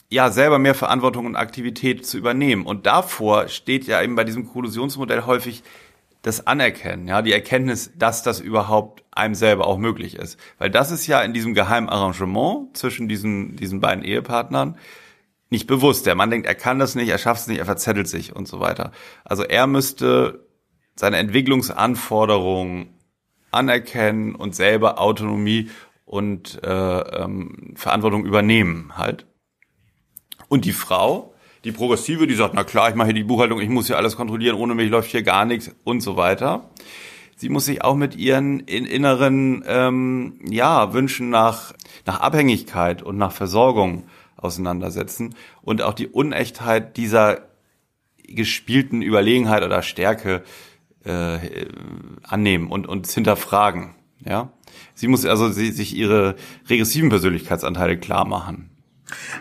[0.09, 2.65] Ja, selber mehr Verantwortung und Aktivität zu übernehmen.
[2.65, 5.63] Und davor steht ja eben bei diesem Kollusionsmodell häufig
[6.21, 10.39] das Anerkennen, ja, die Erkenntnis, dass das überhaupt einem selber auch möglich ist.
[10.57, 14.77] Weil das ist ja in diesem geheimen Arrangement zwischen diesen, diesen beiden Ehepartnern
[15.49, 16.05] nicht bewusst.
[16.05, 18.47] Der Mann denkt, er kann das nicht, er schafft es nicht, er verzettelt sich und
[18.47, 18.91] so weiter.
[19.25, 20.47] Also er müsste
[20.95, 22.92] seine Entwicklungsanforderungen
[23.53, 25.69] anerkennen und selber Autonomie
[26.05, 29.25] und äh, ähm, Verantwortung übernehmen halt.
[30.49, 33.69] Und die Frau, die Progressive, die sagt, na klar, ich mache hier die Buchhaltung, ich
[33.69, 36.69] muss hier alles kontrollieren, ohne mich läuft hier gar nichts und so weiter.
[37.35, 41.73] Sie muss sich auch mit ihren in inneren ähm, ja, Wünschen nach,
[42.05, 44.03] nach Abhängigkeit und nach Versorgung
[44.37, 47.41] auseinandersetzen und auch die Unechtheit dieser
[48.23, 50.43] gespielten Überlegenheit oder Stärke
[51.05, 51.67] äh,
[52.23, 53.95] annehmen und und hinterfragen.
[54.25, 54.51] Ja,
[54.93, 56.35] sie muss also sie, sich ihre
[56.69, 58.69] regressiven Persönlichkeitsanteile klar machen.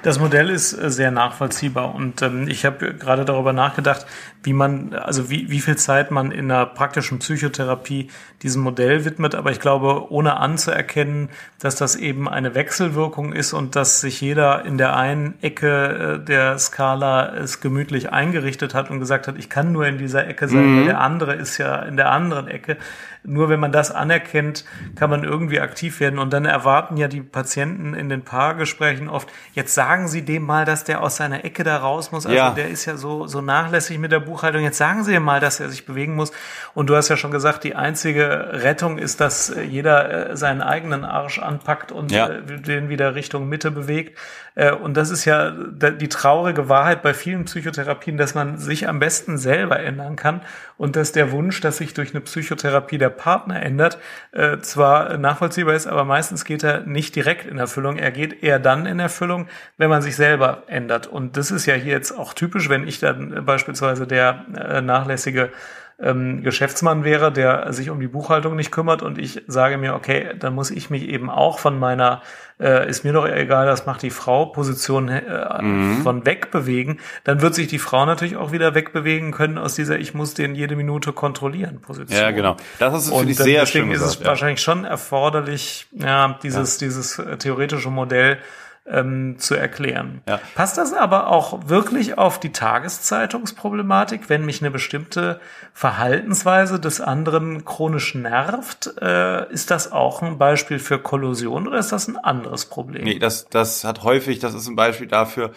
[0.02, 4.06] Das Modell ist äh, sehr nachvollziehbar und ähm, ich habe gerade darüber nachgedacht,
[4.42, 8.08] wie man, also wie, wie viel Zeit man in der praktischen Psychotherapie
[8.42, 11.28] diesem Modell widmet, aber ich glaube, ohne anzuerkennen,
[11.60, 16.24] dass das eben eine Wechselwirkung ist und dass sich jeder in der einen Ecke äh,
[16.24, 20.48] der Skala es gemütlich eingerichtet hat und gesagt hat, ich kann nur in dieser Ecke
[20.48, 22.76] sein, weil der andere ist ja in der anderen Ecke.
[23.24, 24.64] Nur wenn man das anerkennt,
[24.96, 26.18] kann man irgendwie aktiv werden.
[26.18, 30.64] Und dann erwarten ja die Patienten in den Paargesprächen oft, jetzt sagen Sie dem mal,
[30.64, 32.26] dass der aus seiner Ecke da raus muss.
[32.26, 32.50] Also Ja.
[32.50, 34.62] der ist ja so, so nachlässig mit der Buchhaltung.
[34.62, 36.32] Jetzt sagen Sie ihm mal, dass er sich bewegen muss.
[36.74, 40.62] Und du hast ja schon gesagt, die einzige Rettung ist, dass äh, jeder äh, seinen
[40.62, 42.28] eigenen Arsch anpackt und Ja.
[42.28, 44.18] äh, den wieder Richtung Mitte bewegt.
[44.82, 49.38] Und das ist ja die traurige Wahrheit bei vielen Psychotherapien, dass man sich am besten
[49.38, 50.42] selber ändern kann
[50.76, 53.98] und dass der Wunsch, dass sich durch eine Psychotherapie der Partner ändert,
[54.32, 57.96] äh, zwar nachvollziehbar ist, aber meistens geht er nicht direkt in Erfüllung.
[57.96, 61.06] Er geht eher dann in Erfüllung, wenn man sich selber ändert.
[61.06, 64.80] Und das ist ja hier jetzt auch typisch, wenn ich dann äh, beispielsweise der äh,
[64.80, 65.50] nachlässige
[66.02, 70.30] ähm, Geschäftsmann wäre, der sich um die Buchhaltung nicht kümmert und ich sage mir, okay,
[70.38, 72.22] dann muss ich mich eben auch von meiner
[72.60, 76.02] äh, ist mir doch egal, das macht die Frau, Position äh, mhm.
[76.02, 80.14] von wegbewegen, dann wird sich die Frau natürlich auch wieder wegbewegen können aus dieser Ich
[80.14, 82.20] muss den jede Minute kontrollieren Position.
[82.20, 82.56] Ja, genau.
[82.78, 84.26] Das ist, finde ich, sehr deswegen schön ist es ja.
[84.26, 86.86] wahrscheinlich schon erforderlich, ja, dieses, ja.
[86.86, 88.38] dieses äh, theoretische Modell
[88.86, 90.22] ähm, zu erklären.
[90.28, 90.40] Ja.
[90.54, 95.40] Passt das aber auch wirklich auf die Tageszeitungsproblematik, wenn mich eine bestimmte
[95.72, 98.94] Verhaltensweise des anderen chronisch nervt?
[99.00, 103.04] Äh, ist das auch ein Beispiel für Kollusion oder ist das ein anderes Problem?
[103.04, 105.52] Nee, das, das hat häufig, das ist ein Beispiel dafür,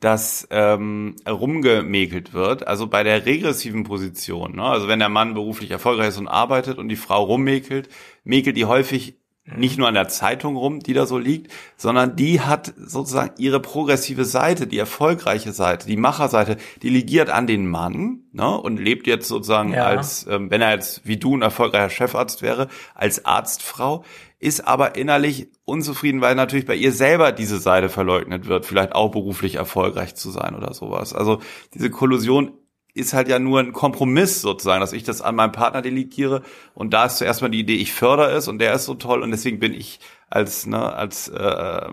[0.00, 4.56] dass ähm, rumgemäkelt wird, also bei der regressiven Position.
[4.56, 4.62] Ne?
[4.62, 7.88] Also wenn der Mann beruflich erfolgreich ist und arbeitet und die Frau rummäkelt,
[8.22, 9.16] mäkelt die häufig
[9.54, 13.60] nicht nur an der Zeitung rum, die da so liegt, sondern die hat sozusagen ihre
[13.60, 19.06] progressive Seite, die erfolgreiche Seite, die Macherseite, die ligiert an den Mann ne, und lebt
[19.06, 19.84] jetzt sozusagen ja.
[19.84, 24.04] als, ähm, wenn er jetzt wie du ein erfolgreicher Chefarzt wäre, als Arztfrau,
[24.38, 29.10] ist aber innerlich unzufrieden, weil natürlich bei ihr selber diese Seite verleugnet wird, vielleicht auch
[29.10, 31.14] beruflich erfolgreich zu sein oder sowas.
[31.14, 31.40] Also
[31.72, 32.52] diese Kollusion
[32.96, 36.42] ist halt ja nur ein Kompromiss sozusagen, dass ich das an meinem Partner delegiere
[36.74, 39.22] und da ist zuerst mal die Idee, ich fördere es und der ist so toll
[39.22, 41.88] und deswegen bin ich als ne, als äh,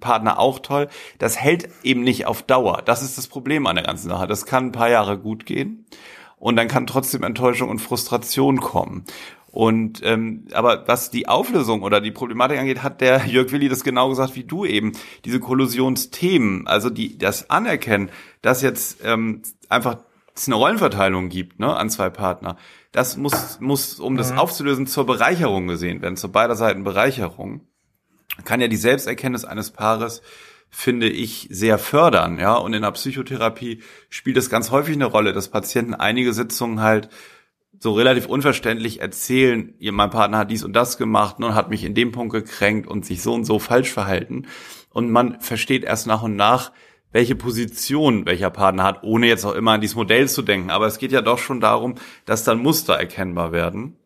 [0.00, 0.88] Partner auch toll.
[1.18, 2.82] Das hält eben nicht auf Dauer.
[2.84, 4.26] Das ist das Problem an der ganzen Sache.
[4.26, 5.84] Das kann ein paar Jahre gut gehen
[6.38, 9.04] und dann kann trotzdem Enttäuschung und Frustration kommen.
[9.52, 13.84] Und ähm, aber was die Auflösung oder die Problematik angeht, hat der Jörg Willi das
[13.84, 14.92] genau gesagt wie du eben.
[15.26, 18.08] Diese Kollusionsthemen, also die das Anerkennen,
[18.40, 19.98] dass jetzt ähm, einfach
[20.34, 22.56] es eine Rollenverteilung gibt, ne, an zwei Partner.
[22.90, 24.38] Das muss, muss, um das mhm.
[24.38, 27.66] aufzulösen, zur Bereicherung gesehen werden, zur beider Seiten Bereicherung.
[28.44, 30.22] Kann ja die Selbsterkenntnis eines Paares,
[30.70, 32.54] finde ich, sehr fördern, ja.
[32.54, 37.10] Und in der Psychotherapie spielt es ganz häufig eine Rolle, dass Patienten einige Sitzungen halt
[37.78, 41.84] so relativ unverständlich erzählen, mein Partner hat dies und das gemacht ne, und hat mich
[41.84, 44.46] in dem Punkt gekränkt und sich so und so falsch verhalten.
[44.90, 46.70] Und man versteht erst nach und nach,
[47.12, 50.70] welche Position welcher Partner hat, ohne jetzt auch immer an dieses Modell zu denken.
[50.70, 51.94] Aber es geht ja doch schon darum,
[52.24, 53.96] dass dann Muster erkennbar werden.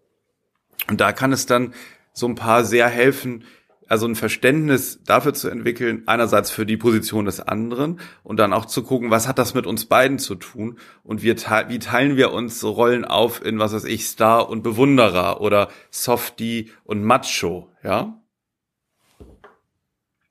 [0.89, 1.73] Und da kann es dann
[2.13, 3.45] so ein paar sehr helfen,
[3.89, 8.65] also ein Verständnis dafür zu entwickeln, einerseits für die Position des anderen und dann auch
[8.65, 11.37] zu gucken, was hat das mit uns beiden zu tun und wir,
[11.69, 15.69] wie teilen wir uns so Rollen auf in, was weiß ich, Star und Bewunderer oder
[15.91, 18.21] Softie und Macho, ja?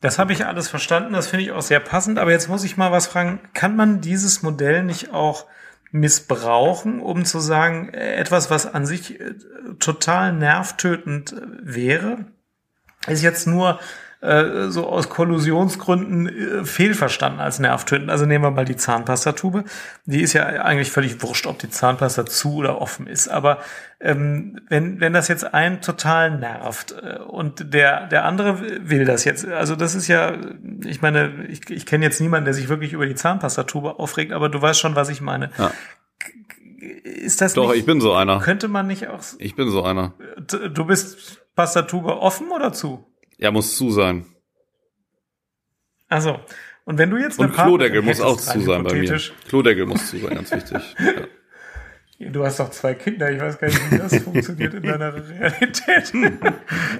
[0.05, 2.77] Das habe ich alles verstanden, das finde ich auch sehr passend, aber jetzt muss ich
[2.77, 5.47] mal was fragen, kann man dieses Modell nicht auch
[5.89, 9.33] missbrauchen, um zu sagen, äh, etwas, was an sich äh,
[9.79, 12.25] total nervtötend äh, wäre,
[13.07, 13.79] ist jetzt nur
[14.21, 18.09] äh, so aus Kollusionsgründen äh, fehlverstanden als nervtötend.
[18.09, 19.65] Also nehmen wir mal die Zahnpastatube.
[20.05, 23.27] Die ist ja eigentlich völlig wurscht, ob die Zahnpasta zu oder offen ist.
[23.27, 23.59] Aber
[23.99, 29.25] ähm, wenn, wenn das jetzt einen total nervt äh, und der, der andere will das
[29.25, 30.33] jetzt, also das ist ja,
[30.83, 34.49] ich meine, ich, ich kenne jetzt niemanden, der sich wirklich über die Zahnpastatube aufregt, aber
[34.49, 35.51] du weißt schon, was ich meine.
[35.57, 35.71] Ja.
[37.03, 38.39] Ist das Doch, nicht, ich bin so einer.
[38.39, 39.21] Könnte man nicht auch.
[39.39, 40.13] Ich bin so einer.
[40.73, 43.05] Du bist Pastatube offen oder zu?
[43.37, 44.25] Ja, muss zu sein.
[46.07, 46.39] Also,
[46.85, 49.19] und wenn du jetzt Und Klodeckel muss auch zu sein bei mir.
[49.47, 50.95] Klodeckel muss zu sein, ganz wichtig.
[52.17, 52.29] Ja.
[52.29, 56.13] Du hast doch zwei Kinder, ich weiß gar nicht, wie das funktioniert in deiner Realität.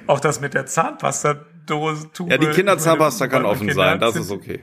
[0.06, 2.10] auch das mit der Zahnpasta-Dose.
[2.28, 4.62] Ja, die Kinderzahnpasta kann offen Kinder sein, das ist okay.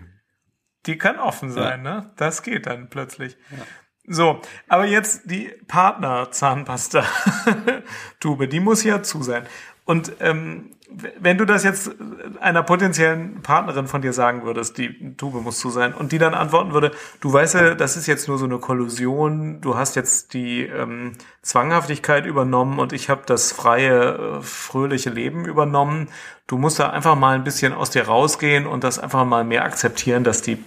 [0.85, 2.01] Die kann offen sein, ja.
[2.01, 2.11] ne?
[2.17, 3.35] Das geht dann plötzlich.
[3.49, 3.65] Ja.
[4.05, 9.47] So, aber jetzt die Partner-Zahnpasta-Tube, die muss ja zu sein.
[9.85, 10.71] Und ähm,
[11.19, 11.91] wenn du das jetzt
[12.39, 16.33] einer potenziellen Partnerin von dir sagen würdest, die Tube muss zu sein, und die dann
[16.33, 20.33] antworten würde, du weißt ja, das ist jetzt nur so eine Kollusion, du hast jetzt
[20.33, 26.09] die ähm, Zwanghaftigkeit übernommen und ich habe das freie, äh, fröhliche Leben übernommen.
[26.47, 29.65] Du musst da einfach mal ein bisschen aus dir rausgehen und das einfach mal mehr
[29.65, 30.63] akzeptieren, dass die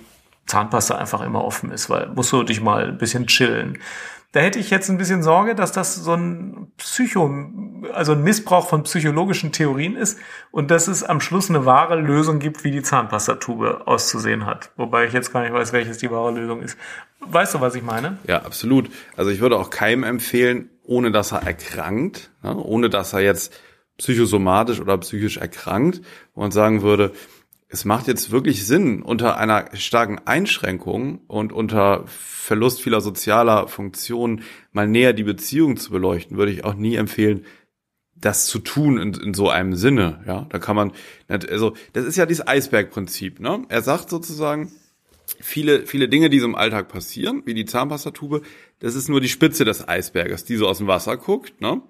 [0.47, 3.79] Zahnpasta einfach immer offen ist, weil musst du dich mal ein bisschen chillen.
[4.33, 7.31] Da hätte ich jetzt ein bisschen Sorge, dass das so ein Psycho,
[7.93, 10.19] also ein Missbrauch von psychologischen Theorien ist
[10.51, 14.73] und dass es am Schluss eine wahre Lösung gibt, wie die Zahnpastatube auszusehen hat.
[14.77, 16.77] Wobei ich jetzt gar nicht weiß, welches die wahre Lösung ist.
[17.21, 18.19] Weißt du, was ich meine?
[18.27, 18.91] Ja, absolut.
[19.17, 23.55] Also ich würde auch keinem empfehlen, ohne dass er erkrankt, ohne dass er jetzt
[23.99, 26.03] psychosomatisch oder psychisch erkrankt
[26.35, 27.13] und sagen würde,
[27.69, 34.43] es macht jetzt wirklich Sinn, unter einer starken Einschränkung und unter Verlust vieler sozialer Funktionen
[34.73, 37.45] mal näher die Beziehung zu beleuchten, würde ich auch nie empfehlen,
[38.15, 40.23] das zu tun in, in so einem Sinne.
[40.27, 40.93] Ja, da kann man,
[41.29, 43.41] also das ist ja dieses Eisbergprinzip.
[43.41, 43.65] Ne?
[43.69, 44.71] Er sagt sozusagen,
[45.41, 48.43] viele, viele Dinge, die so im Alltag passieren, wie die Zahnpastatube,
[48.79, 51.83] das ist nur die Spitze des Eisberges, die so aus dem Wasser guckt, ne?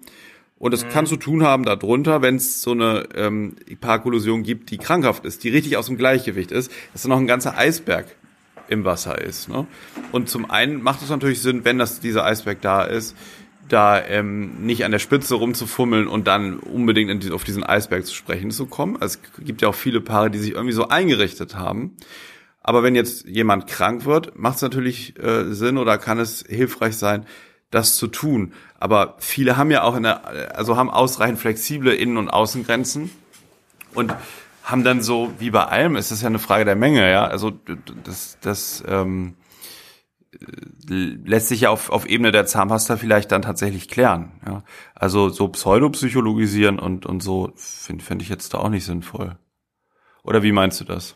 [0.59, 0.89] Und das mhm.
[0.89, 5.43] kann zu tun haben darunter, wenn es so eine ähm, Parkollusion gibt, die krankhaft ist,
[5.43, 8.07] die richtig aus dem Gleichgewicht ist, dass da noch ein ganzer Eisberg
[8.67, 9.49] im Wasser ist.
[9.49, 9.67] Ne?
[10.11, 13.15] Und zum einen macht es natürlich Sinn, wenn das dieser Eisberg da ist,
[13.69, 18.15] da ähm, nicht an der Spitze rumzufummeln und dann unbedingt die, auf diesen Eisberg zu
[18.15, 18.97] sprechen zu kommen.
[18.99, 21.95] Also es gibt ja auch viele Paare, die sich irgendwie so eingerichtet haben.
[22.61, 26.97] Aber wenn jetzt jemand krank wird, macht es natürlich äh, Sinn oder kann es hilfreich
[26.97, 27.25] sein,
[27.69, 28.53] das zu tun.
[28.79, 33.09] Aber viele haben ja auch in der, also haben ausreichend flexible Innen- und Außengrenzen
[33.93, 34.13] und
[34.63, 37.25] haben dann so, wie bei allem, ist das ja eine Frage der Menge, ja.
[37.25, 37.51] Also
[38.03, 39.35] das, das ähm,
[40.87, 44.33] lässt sich ja auf, auf Ebene der Zahnpasta vielleicht dann tatsächlich klären.
[44.45, 44.63] Ja.
[44.93, 49.37] Also so pseudopsychologisieren und, und so finde find ich jetzt da auch nicht sinnvoll.
[50.23, 51.15] Oder wie meinst du das?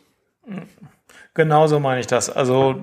[1.33, 2.29] Genauso meine ich das.
[2.29, 2.75] Also,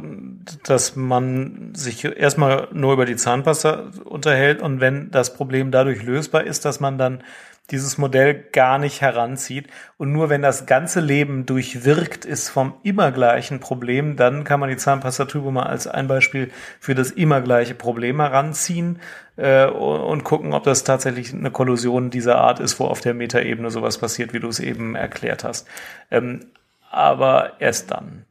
[0.65, 6.45] dass man sich erstmal nur über die Zahnpasta unterhält und wenn das Problem dadurch lösbar
[6.45, 7.23] ist, dass man dann
[7.71, 9.67] dieses Modell gar nicht heranzieht.
[9.99, 14.71] Und nur wenn das ganze Leben durchwirkt ist vom immer gleichen Problem, dann kann man
[14.71, 19.01] die Zahnpastatube mal als ein Beispiel für das immer gleiche Problem heranziehen
[19.37, 23.71] äh, und gucken, ob das tatsächlich eine Kollusion dieser Art ist, wo auf der Metaebene
[23.71, 25.69] sowas passiert, wie du es eben erklärt hast.
[26.11, 26.47] Ähm,
[26.91, 28.25] aber erst dann.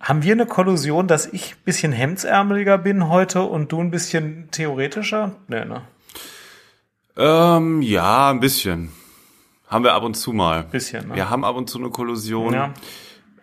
[0.00, 4.48] Haben wir eine Kollusion, dass ich ein bisschen hemdsärmeliger bin heute und du ein bisschen
[4.50, 5.36] theoretischer?
[5.48, 5.82] Nee, ne?
[7.16, 8.92] Ähm, ja, ein bisschen.
[9.66, 10.64] Haben wir ab und zu mal.
[10.64, 11.16] Bisschen, ne?
[11.16, 12.54] Wir haben ab und zu eine Kollusion.
[12.54, 12.72] Ja.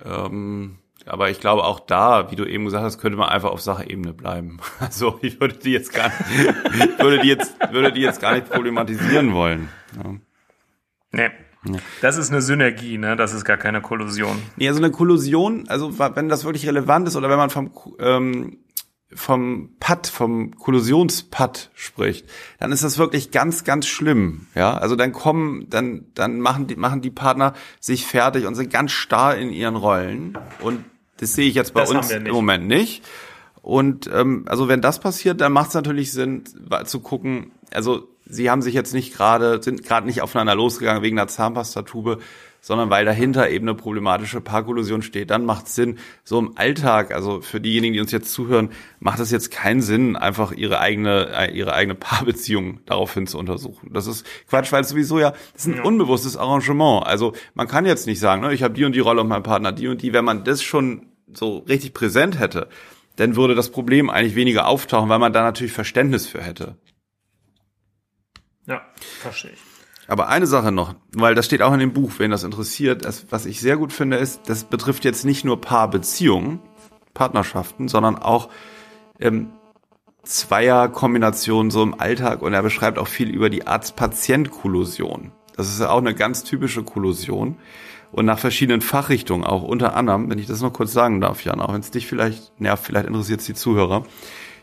[0.04, 3.62] Ähm, aber ich glaube auch da, wie du eben gesagt hast, könnte man einfach auf
[3.62, 4.60] Sachebene bleiben.
[4.80, 8.50] Also ich würde die jetzt gar nicht, würde die jetzt, würde die jetzt gar nicht
[8.50, 9.70] problematisieren wollen.
[9.98, 10.16] Ja.
[11.12, 11.30] Nee.
[12.02, 13.16] Das ist eine Synergie, ne?
[13.16, 14.42] Das ist gar keine Kollusion.
[14.56, 18.58] Nee, also eine Kollusion, also wenn das wirklich relevant ist oder wenn man vom ähm,
[19.14, 22.28] vom Pad, vom Kollusionspad spricht,
[22.60, 24.48] dann ist das wirklich ganz, ganz schlimm.
[24.56, 28.72] Ja, also dann kommen, dann, dann machen die, machen die Partner sich fertig und sind
[28.72, 30.38] ganz starr in ihren Rollen.
[30.60, 30.84] Und
[31.18, 33.04] das sehe ich jetzt bei das uns im Moment nicht.
[33.62, 36.44] Und ähm, also wenn das passiert, dann macht es natürlich Sinn
[36.86, 37.52] zu gucken.
[37.72, 42.20] Also sie haben sich jetzt nicht gerade, sind gerade nicht aufeinander losgegangen wegen einer Zahnpastatube,
[42.66, 47.14] sondern weil dahinter eben eine problematische Parkollusion steht, dann macht es Sinn, so im Alltag,
[47.14, 51.30] also für diejenigen, die uns jetzt zuhören, macht es jetzt keinen Sinn, einfach ihre eigene,
[51.32, 53.92] äh, ihre eigene Paarbeziehung daraufhin zu untersuchen.
[53.94, 57.06] Das ist Quatsch, weil es sowieso ja, das ist ein unbewusstes Arrangement.
[57.06, 59.44] Also man kann jetzt nicht sagen, ne, ich habe die und die Rolle und mein
[59.44, 62.68] Partner die und die, wenn man das schon so richtig präsent hätte,
[63.18, 66.78] dann würde das Problem eigentlich weniger auftauchen, weil man da natürlich Verständnis für hätte.
[68.68, 68.82] Ja,
[69.22, 69.60] verstehe ich.
[70.08, 73.26] Aber eine Sache noch, weil das steht auch in dem Buch, wenn das interessiert, das,
[73.32, 76.60] was ich sehr gut finde, ist, das betrifft jetzt nicht nur Paarbeziehungen,
[77.14, 78.50] Partnerschaften, sondern auch
[79.20, 79.50] ähm,
[80.24, 82.42] Zweierkombinationen so im Alltag.
[82.42, 85.32] Und er beschreibt auch viel über die Arzt-Patient-Kollusion.
[85.56, 87.58] Das ist ja auch eine ganz typische Kollusion.
[88.12, 89.64] Und nach verschiedenen Fachrichtungen auch.
[89.64, 92.60] Unter anderem, wenn ich das noch kurz sagen darf, Jan, auch wenn es dich vielleicht
[92.62, 94.06] nervt, vielleicht interessiert es die Zuhörer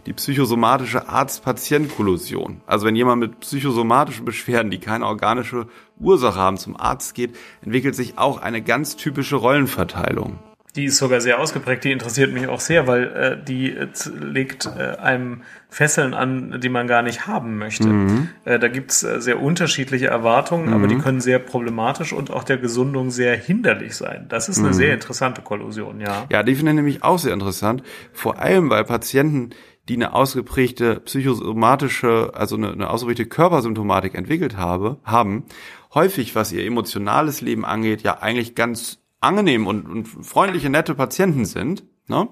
[0.07, 2.61] die psychosomatische Arzt-Patient-Kollusion.
[2.67, 5.67] Also wenn jemand mit psychosomatischen Beschwerden, die keine organische
[6.01, 10.39] Ursache haben, zum Arzt geht, entwickelt sich auch eine ganz typische Rollenverteilung.
[10.75, 13.89] Die ist sogar sehr ausgeprägt, die interessiert mich auch sehr, weil äh, die äh,
[14.19, 17.89] legt äh, einem Fesseln an, die man gar nicht haben möchte.
[17.89, 18.31] Mhm.
[18.47, 20.73] Äh, da gibt's äh, sehr unterschiedliche Erwartungen, mhm.
[20.73, 21.03] aber die mhm.
[21.03, 24.25] können sehr problematisch und auch der Gesundung sehr hinderlich sein.
[24.31, 24.73] Das ist eine mhm.
[24.73, 26.25] sehr interessante Kollusion, ja.
[26.31, 27.83] Ja, die finde ich nämlich auch sehr interessant.
[28.15, 29.51] Vor allem, weil Patienten
[29.93, 35.45] die eine ausgeprägte psychosomatische, also eine, eine ausgeprägte Körpersymptomatik entwickelt habe, haben,
[35.93, 41.45] häufig, was ihr emotionales Leben angeht, ja eigentlich ganz angenehm und, und freundliche, nette Patienten
[41.45, 42.27] sind, ne?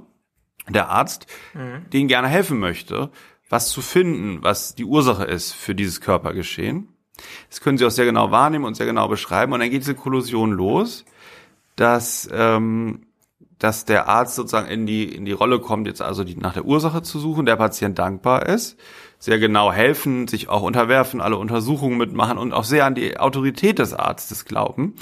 [0.70, 1.90] Der Arzt, mhm.
[1.90, 3.11] denen gerne helfen möchte,
[3.51, 6.88] was zu finden, was die Ursache ist für dieses Körpergeschehen.
[7.51, 9.53] Das können sie auch sehr genau wahrnehmen und sehr genau beschreiben.
[9.53, 11.05] Und dann geht diese Kollusion los,
[11.77, 13.03] dass ähm,
[13.61, 16.64] dass der Arzt sozusagen in die, in die Rolle kommt, jetzt also die, nach der
[16.64, 18.77] Ursache zu suchen, der Patient dankbar ist,
[19.18, 23.79] sehr genau helfen, sich auch unterwerfen, alle Untersuchungen mitmachen und auch sehr an die Autorität
[23.79, 24.94] des Arztes glauben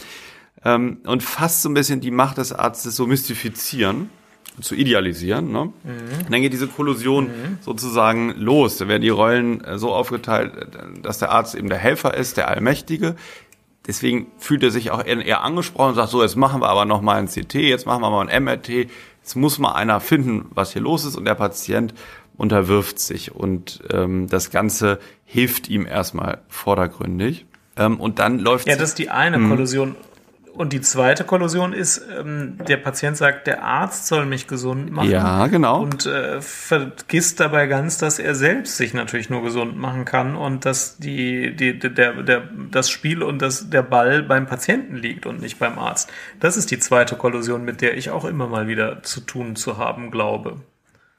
[0.65, 4.11] ähm, und fast so ein bisschen die Macht des Arztes so mystifizieren
[4.61, 5.53] zu idealisieren.
[5.53, 5.67] Ne?
[5.85, 6.25] Mhm.
[6.25, 7.59] Und dann geht diese Kollusion mhm.
[7.61, 8.79] sozusagen los.
[8.79, 10.53] Da werden die Rollen äh, so aufgeteilt,
[11.01, 13.15] dass der Arzt eben der Helfer ist, der Allmächtige,
[13.89, 17.01] Deswegen fühlt er sich auch eher angesprochen und sagt, so, jetzt machen wir aber noch
[17.01, 18.69] mal ein CT, jetzt machen wir mal ein MRT.
[18.69, 21.95] Jetzt muss mal einer finden, was hier los ist und der Patient
[22.37, 27.47] unterwirft sich und ähm, das Ganze hilft ihm erstmal vordergründig.
[27.79, 29.49] Ähm, und dann läuft Ja, das ist die eine mhm.
[29.49, 29.97] Kollusion
[30.59, 35.09] Und die zweite Kollusion ist, ähm, der Patient sagt, der Arzt soll mich gesund machen.
[35.09, 35.83] Ja, genau.
[35.83, 40.65] Und äh, vergisst dabei ganz, dass er selbst sich natürlich nur gesund machen kann und
[40.65, 42.43] dass die, die, der, der,
[42.73, 46.11] das Spiel und das, der Ball beim Patienten liegt und nicht beim Arzt.
[46.41, 49.79] Das ist die zweite Kollusion, mit der ich auch immer mal wieder zu tun zu
[49.79, 50.57] haben glaube.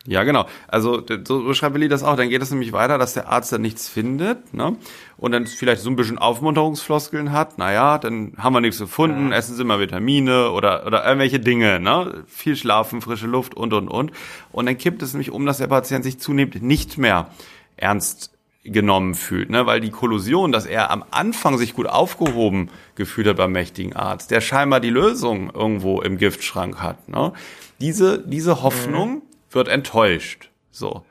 [0.09, 0.47] Ja, genau.
[0.67, 2.15] Also so, so schreibt Willi das auch.
[2.15, 4.75] Dann geht es nämlich weiter, dass der Arzt dann nichts findet, ne?
[5.17, 7.59] Und dann vielleicht so ein bisschen Aufmunterungsfloskeln hat.
[7.59, 9.37] Naja, dann haben wir nichts gefunden, ja.
[9.37, 12.23] essen Sie mal Vitamine oder, oder irgendwelche Dinge, ne?
[12.25, 14.11] Viel schlafen, frische Luft und, und, und.
[14.51, 17.29] Und dann kippt es nämlich um, dass der Patient sich zunehmend nicht mehr
[17.77, 18.31] ernst
[18.63, 19.67] genommen fühlt, ne?
[19.67, 24.31] weil die Kollusion, dass er am Anfang sich gut aufgehoben gefühlt hat beim mächtigen Arzt,
[24.31, 27.07] der scheinbar die Lösung irgendwo im Giftschrank hat.
[27.07, 27.31] Ne?
[27.79, 29.21] Diese, diese Hoffnung, mhm
[29.51, 30.49] wird enttäuscht.
[30.71, 31.05] So.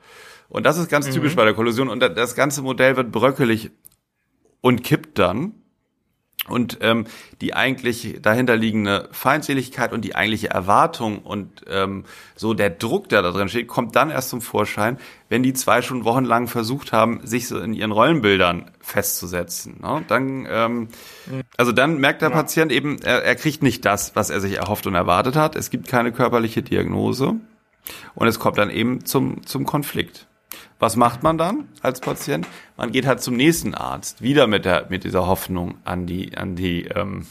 [0.49, 1.13] Und das ist ganz mhm.
[1.13, 1.89] typisch bei der Kollision.
[1.89, 3.71] Und das ganze Modell wird bröckelig
[4.61, 5.53] und kippt dann.
[6.47, 7.05] Und ähm,
[7.41, 13.31] die eigentlich dahinterliegende Feindseligkeit und die eigentliche Erwartung und ähm, so der Druck, der da
[13.31, 17.47] drin steht, kommt dann erst zum Vorschein, wenn die zwei schon wochenlang versucht haben, sich
[17.47, 19.81] so in ihren Rollenbildern festzusetzen.
[19.81, 20.03] Ne?
[20.07, 20.87] Dann, ähm,
[21.57, 22.35] also dann merkt der ja.
[22.35, 25.55] Patient eben, er, er kriegt nicht das, was er sich erhofft und erwartet hat.
[25.55, 27.35] Es gibt keine körperliche Diagnose.
[28.15, 30.27] Und es kommt dann eben zum, zum Konflikt.
[30.79, 32.47] Was macht man dann als Patient?
[32.77, 36.55] Man geht halt zum nächsten Arzt, wieder mit der, mit dieser Hoffnung an die, an
[36.55, 37.27] die, ähm,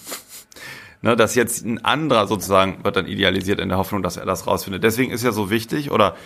[1.02, 4.46] ne, dass jetzt ein anderer sozusagen wird dann idealisiert in der Hoffnung, dass er das
[4.46, 4.84] rausfindet.
[4.84, 6.16] Deswegen ist ja so wichtig oder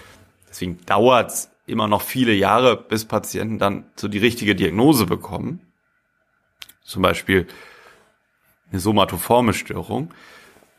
[0.49, 5.61] deswegen dauert es immer noch viele Jahre, bis Patienten dann so die richtige Diagnose bekommen.
[6.85, 7.47] Zum Beispiel
[8.73, 10.13] eine somatoforme Störung.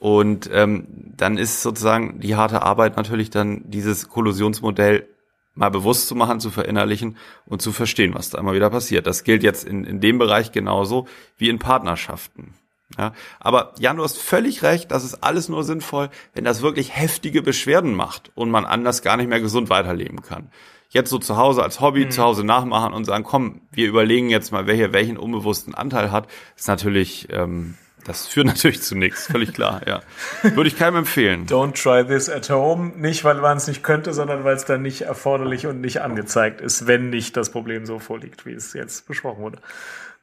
[0.04, 0.86] Und ähm,
[1.16, 5.08] dann ist sozusagen die harte Arbeit natürlich dann dieses Kollusionsmodell
[5.54, 9.08] mal bewusst zu machen, zu verinnerlichen und zu verstehen, was da immer wieder passiert.
[9.08, 12.54] Das gilt jetzt in, in dem Bereich genauso wie in Partnerschaften.
[12.98, 16.94] Ja, aber Jan, du hast völlig recht, das ist alles nur sinnvoll, wenn das wirklich
[16.94, 20.50] heftige Beschwerden macht und man anders gar nicht mehr gesund weiterleben kann.
[20.90, 22.12] Jetzt so zu Hause als Hobby, mhm.
[22.12, 26.12] zu Hause nachmachen und sagen, komm, wir überlegen jetzt mal, wer hier welchen unbewussten Anteil
[26.12, 26.28] hat,
[26.58, 27.76] ist natürlich ähm,
[28.06, 30.02] das führt natürlich zu nichts, völlig klar, ja.
[30.42, 31.46] Würde ich keinem empfehlen.
[31.46, 32.94] Don't try this at home.
[32.96, 36.62] Nicht, weil man es nicht könnte, sondern weil es dann nicht erforderlich und nicht angezeigt
[36.62, 39.60] ist, wenn nicht das Problem so vorliegt, wie es jetzt besprochen wurde.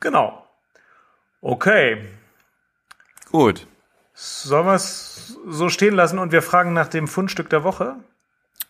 [0.01, 0.47] Genau.
[1.41, 2.05] Okay.
[3.31, 3.66] Gut.
[4.14, 7.97] Sollen wir es so stehen lassen und wir fragen nach dem Fundstück der Woche?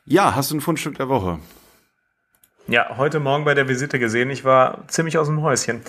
[0.04, 1.38] Ja, hast du ein Fundstück der Woche?
[2.68, 4.30] Ja, heute Morgen bei der Visite gesehen.
[4.30, 5.80] Ich war ziemlich aus dem Häuschen.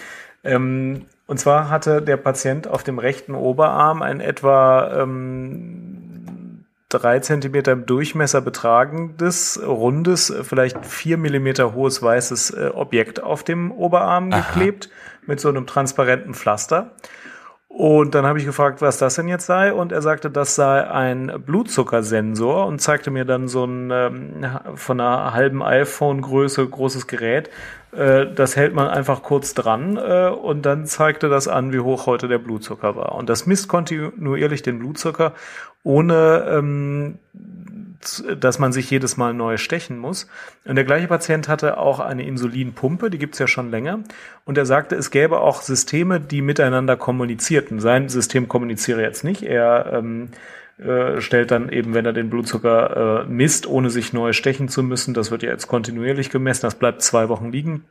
[0.44, 7.72] Ähm, und zwar hatte der Patient auf dem rechten Oberarm ein etwa ähm, drei Zentimeter
[7.72, 14.42] im Durchmesser betragendes, rundes, vielleicht vier Millimeter hohes weißes äh, Objekt auf dem Oberarm Aha.
[14.42, 14.90] geklebt
[15.26, 16.98] mit so einem transparenten Pflaster.
[17.74, 19.72] Und dann habe ich gefragt, was das denn jetzt sei.
[19.72, 24.46] Und er sagte, das sei ein Blutzuckersensor und zeigte mir dann so ein ähm,
[24.76, 27.50] von einer halben iPhone-Größe großes Gerät.
[27.94, 32.08] Äh, das hält man einfach kurz dran äh, und dann zeigte das an, wie hoch
[32.08, 33.16] heute der Blutzucker war.
[33.16, 35.34] Und das misst kontinuierlich den Blutzucker,
[35.84, 37.20] ohne ähm,
[38.40, 40.28] dass man sich jedes Mal neu stechen muss.
[40.66, 44.00] Und der gleiche Patient hatte auch eine Insulinpumpe, die gibt's ja schon länger.
[44.46, 47.80] Und er sagte, es gäbe auch Systeme, die miteinander kommunizierten.
[47.80, 49.44] Sein System kommuniziere jetzt nicht.
[49.44, 50.30] Er ähm,
[50.78, 54.82] äh, stellt dann eben, wenn er den Blutzucker äh, misst, ohne sich neu stechen zu
[54.82, 57.86] müssen, das wird ja jetzt kontinuierlich gemessen, das bleibt zwei Wochen liegen.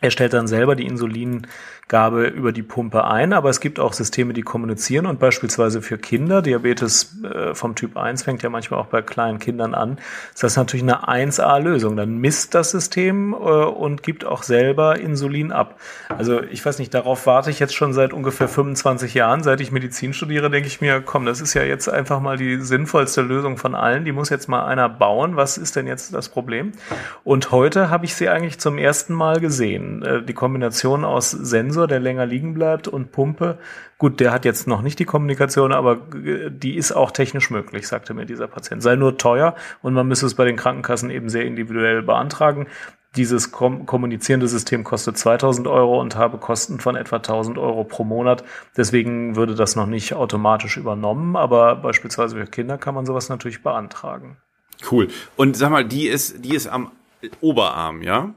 [0.00, 1.46] Er stellt dann selber die Insulin
[1.90, 5.98] Gabe über die Pumpe ein, aber es gibt auch Systeme, die kommunizieren und beispielsweise für
[5.98, 9.98] Kinder, Diabetes äh, vom Typ 1 fängt ja manchmal auch bei kleinen Kindern an,
[10.32, 11.96] ist das natürlich eine 1A-Lösung.
[11.96, 15.80] Dann misst das System äh, und gibt auch selber Insulin ab.
[16.08, 19.42] Also ich weiß nicht, darauf warte ich jetzt schon seit ungefähr 25 Jahren.
[19.42, 22.60] Seit ich Medizin studiere, denke ich mir, komm, das ist ja jetzt einfach mal die
[22.60, 24.04] sinnvollste Lösung von allen.
[24.04, 25.34] Die muss jetzt mal einer bauen.
[25.34, 26.70] Was ist denn jetzt das Problem?
[27.24, 29.89] Und heute habe ich sie eigentlich zum ersten Mal gesehen.
[30.02, 33.58] Äh, die Kombination aus Sensor der länger liegen bleibt und Pumpe.
[33.98, 35.98] Gut, der hat jetzt noch nicht die Kommunikation, aber
[36.50, 38.82] die ist auch technisch möglich, sagte mir dieser Patient.
[38.82, 42.66] Sei nur teuer und man müsse es bei den Krankenkassen eben sehr individuell beantragen.
[43.16, 48.04] Dieses kom kommunizierende System kostet 2000 Euro und habe Kosten von etwa 1000 Euro pro
[48.04, 48.44] Monat.
[48.76, 53.62] Deswegen würde das noch nicht automatisch übernommen, aber beispielsweise für Kinder kann man sowas natürlich
[53.62, 54.36] beantragen.
[54.90, 55.08] Cool.
[55.36, 56.92] Und sag mal, die ist, die ist am
[57.40, 58.32] Oberarm, ja?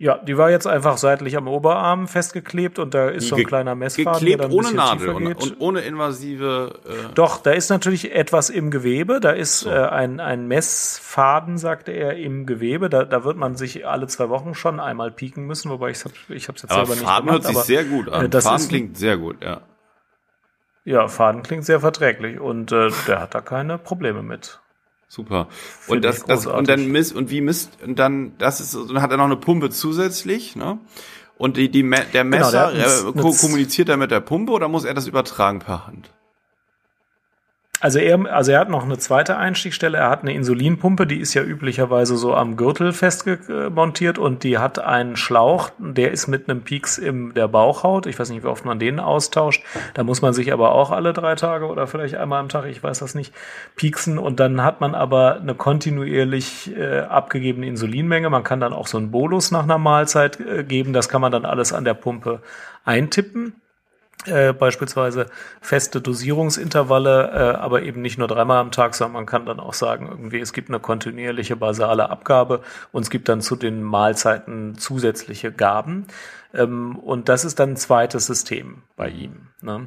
[0.00, 3.74] Ja, die war jetzt einfach seitlich am Oberarm festgeklebt und da ist so ein kleiner
[3.74, 4.12] Messfaden.
[4.12, 6.78] Geklebt der ohne Nadel und, und, ohne invasive.
[6.86, 9.18] Äh Doch, da ist natürlich etwas im Gewebe.
[9.18, 9.70] Da ist so.
[9.70, 12.88] äh, ein, ein Messfaden, sagte er, im Gewebe.
[12.88, 16.14] Da, da wird man sich alle zwei Wochen schon einmal pieken müssen, wobei ich habe
[16.28, 17.46] ich hab's jetzt aber selber Faden nicht gemacht.
[17.46, 18.30] Faden hört sich sehr gut an.
[18.30, 19.62] Das Faden ist, klingt sehr gut, ja.
[20.84, 24.60] Ja, Faden klingt sehr verträglich und äh, der hat da keine Probleme mit.
[25.08, 25.48] Super.
[25.86, 29.10] und das, das und dann misst und wie misst und dann das ist dann hat
[29.10, 30.78] er noch eine Pumpe zusätzlich, ne?
[31.38, 34.68] Und die, die der genau, Messer genau, der äh, kommuniziert er mit der Pumpe oder
[34.68, 36.10] muss er das übertragen per Hand?
[37.80, 39.98] Also er, also er hat noch eine zweite Einstiegstelle.
[39.98, 44.80] Er hat eine Insulinpumpe, die ist ja üblicherweise so am Gürtel festmontiert und die hat
[44.80, 48.06] einen Schlauch, der ist mit einem Pieks in der Bauchhaut.
[48.06, 49.64] Ich weiß nicht, wie oft man den austauscht.
[49.94, 52.82] Da muss man sich aber auch alle drei Tage oder vielleicht einmal am Tag, ich
[52.82, 53.32] weiß das nicht,
[53.76, 54.18] pieksen.
[54.18, 58.28] Und dann hat man aber eine kontinuierlich äh, abgegebene Insulinmenge.
[58.28, 60.92] Man kann dann auch so einen Bolus nach einer Mahlzeit äh, geben.
[60.92, 62.42] Das kann man dann alles an der Pumpe
[62.84, 63.54] eintippen.
[64.26, 65.26] Äh, beispielsweise
[65.60, 69.74] feste Dosierungsintervalle, äh, aber eben nicht nur dreimal am Tag, sondern man kann dann auch
[69.74, 74.76] sagen, irgendwie es gibt eine kontinuierliche basale Abgabe und es gibt dann zu den Mahlzeiten
[74.76, 76.08] zusätzliche Gaben.
[76.52, 79.48] Ähm, und das ist dann ein zweites System bei ihm.
[79.62, 79.86] Ne?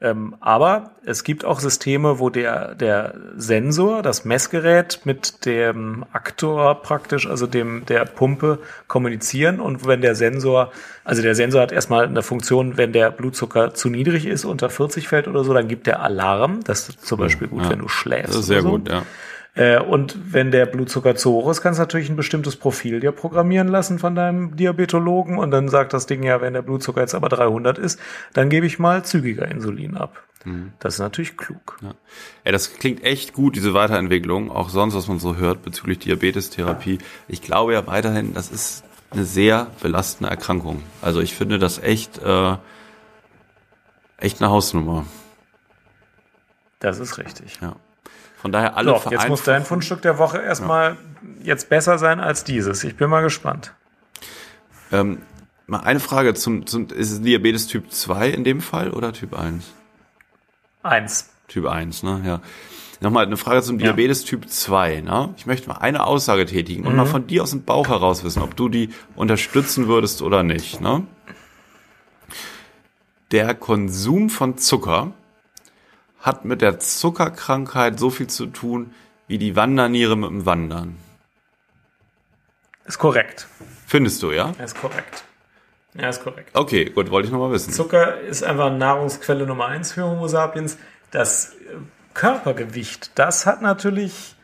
[0.00, 6.82] Ähm, aber es gibt auch Systeme, wo der, der Sensor, das Messgerät mit dem Aktor
[6.82, 10.70] praktisch, also dem, der Pumpe kommunizieren und wenn der Sensor,
[11.02, 15.08] also der Sensor hat erstmal eine Funktion, wenn der Blutzucker zu niedrig ist, unter 40
[15.08, 16.60] fällt oder so, dann gibt der Alarm.
[16.62, 17.70] Das ist zum Beispiel gut, ja.
[17.70, 18.28] wenn du schläfst.
[18.28, 18.70] Das ist sehr so.
[18.70, 19.02] gut, ja.
[19.58, 23.10] Äh, und wenn der Blutzucker zu hoch ist, kannst du natürlich ein bestimmtes Profil dir
[23.10, 27.16] programmieren lassen von deinem Diabetologen und dann sagt das Ding ja, wenn der Blutzucker jetzt
[27.16, 27.98] aber 300 ist,
[28.34, 30.22] dann gebe ich mal zügiger Insulin ab.
[30.44, 30.74] Mhm.
[30.78, 31.76] Das ist natürlich klug.
[31.82, 31.94] Ja.
[32.44, 36.98] ja, das klingt echt gut, diese Weiterentwicklung, auch sonst, was man so hört bezüglich Diabetestherapie.
[37.26, 40.84] Ich glaube ja weiterhin, das ist eine sehr belastende Erkrankung.
[41.02, 42.56] Also ich finde das echt, äh,
[44.18, 45.04] echt eine Hausnummer.
[46.78, 47.58] Das ist richtig.
[47.60, 47.74] Ja.
[48.40, 50.96] Von daher alle Doch, Jetzt muss dein Fundstück der Woche erstmal ja.
[51.42, 52.84] jetzt besser sein als dieses.
[52.84, 53.72] Ich bin mal gespannt.
[54.92, 55.18] Ähm,
[55.66, 59.36] mal eine Frage zum, zum ist es Diabetes Typ 2 in dem Fall oder Typ
[59.36, 59.64] 1?
[60.84, 61.30] 1.
[61.48, 62.22] Typ 1, ne?
[62.24, 62.40] Ja.
[63.00, 64.30] Nochmal eine Frage zum Diabetes ja.
[64.30, 65.00] Typ 2.
[65.00, 65.34] Ne?
[65.36, 66.98] Ich möchte mal eine Aussage tätigen und mhm.
[66.98, 70.80] mal von dir aus dem Bauch heraus wissen, ob du die unterstützen würdest oder nicht.
[70.80, 71.04] Ne?
[73.30, 75.12] Der Konsum von Zucker
[76.20, 78.94] hat mit der Zuckerkrankheit so viel zu tun
[79.26, 80.96] wie die Wanderniere mit dem Wandern.
[82.86, 83.46] Ist korrekt.
[83.86, 84.52] Findest du, ja?
[84.62, 85.24] Ist korrekt.
[85.94, 86.50] Ja, ist korrekt.
[86.54, 87.72] Okay, gut, wollte ich nochmal wissen.
[87.72, 90.78] Zucker ist einfach Nahrungsquelle Nummer eins für Homo sapiens.
[91.10, 91.52] Das
[92.14, 94.36] Körpergewicht, das hat natürlich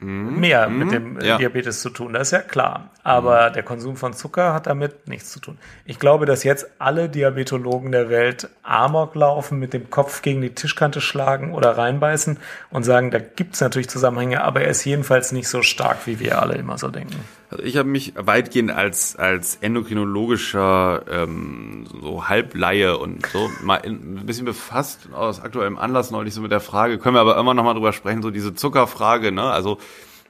[0.00, 0.40] mhm.
[0.40, 0.78] mehr mhm.
[0.78, 1.38] mit dem ja.
[1.38, 2.90] Diabetes zu tun, das ist ja klar.
[3.02, 3.52] Aber mhm.
[3.54, 5.58] der Konsum von Zucker hat damit nichts zu tun.
[5.84, 10.54] Ich glaube, dass jetzt alle Diabetologen der Welt Amok laufen, mit dem Kopf gegen die
[10.54, 12.38] Tischkante schlagen oder reinbeißen
[12.70, 16.20] und sagen, da gibt es natürlich Zusammenhänge, aber er ist jedenfalls nicht so stark, wie
[16.20, 17.24] wir alle immer so denken.
[17.50, 24.24] Also ich habe mich weitgehend als als endokrinologischer ähm, so Halbleihe und so mal ein
[24.24, 27.64] bisschen befasst aus aktuellem Anlass neulich so mit der Frage, können wir aber immer noch
[27.64, 29.42] mal drüber sprechen, so diese Zuckerfrage, ne?
[29.42, 29.78] Also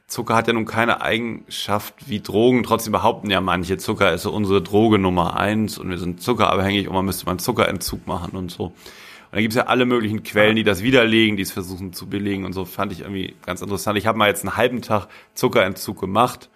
[0.06, 4.32] Zucker hat ja nun keine Eigenschaft wie Drogen, trotzdem behaupten ja manche, Zucker ist so
[4.32, 8.36] unsere Droge Nummer eins und wir sind zuckerabhängig und man müsste mal einen Zuckerentzug machen
[8.36, 8.64] und so.
[8.64, 12.46] Und da gibt's ja alle möglichen Quellen, die das widerlegen, die es versuchen zu belegen
[12.46, 13.98] und so fand ich irgendwie ganz interessant.
[13.98, 16.48] Ich habe mal jetzt einen halben Tag Zuckerentzug gemacht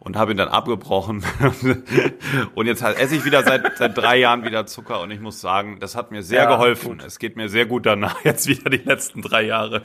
[0.00, 1.22] und habe ihn dann abgebrochen.
[2.54, 5.78] und jetzt esse ich wieder seit, seit drei Jahren wieder Zucker und ich muss sagen,
[5.78, 6.98] das hat mir sehr ja, geholfen.
[6.98, 7.04] Gut.
[7.06, 9.82] Es geht mir sehr gut danach, jetzt wieder die letzten drei Jahre,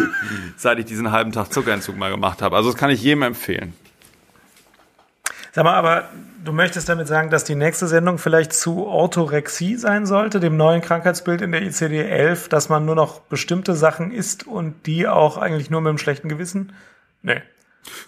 [0.56, 2.54] seit ich diesen halben Tag Zuckerentzug mal gemacht habe.
[2.56, 3.74] Also das kann ich jedem empfehlen.
[5.52, 6.08] Sag mal, aber
[6.44, 10.82] du möchtest damit sagen, dass die nächste Sendung vielleicht zu Orthorexie sein sollte, dem neuen
[10.82, 15.70] Krankheitsbild in der ICD-11, dass man nur noch bestimmte Sachen isst und die auch eigentlich
[15.70, 16.72] nur mit einem schlechten Gewissen?
[17.22, 17.40] Nee.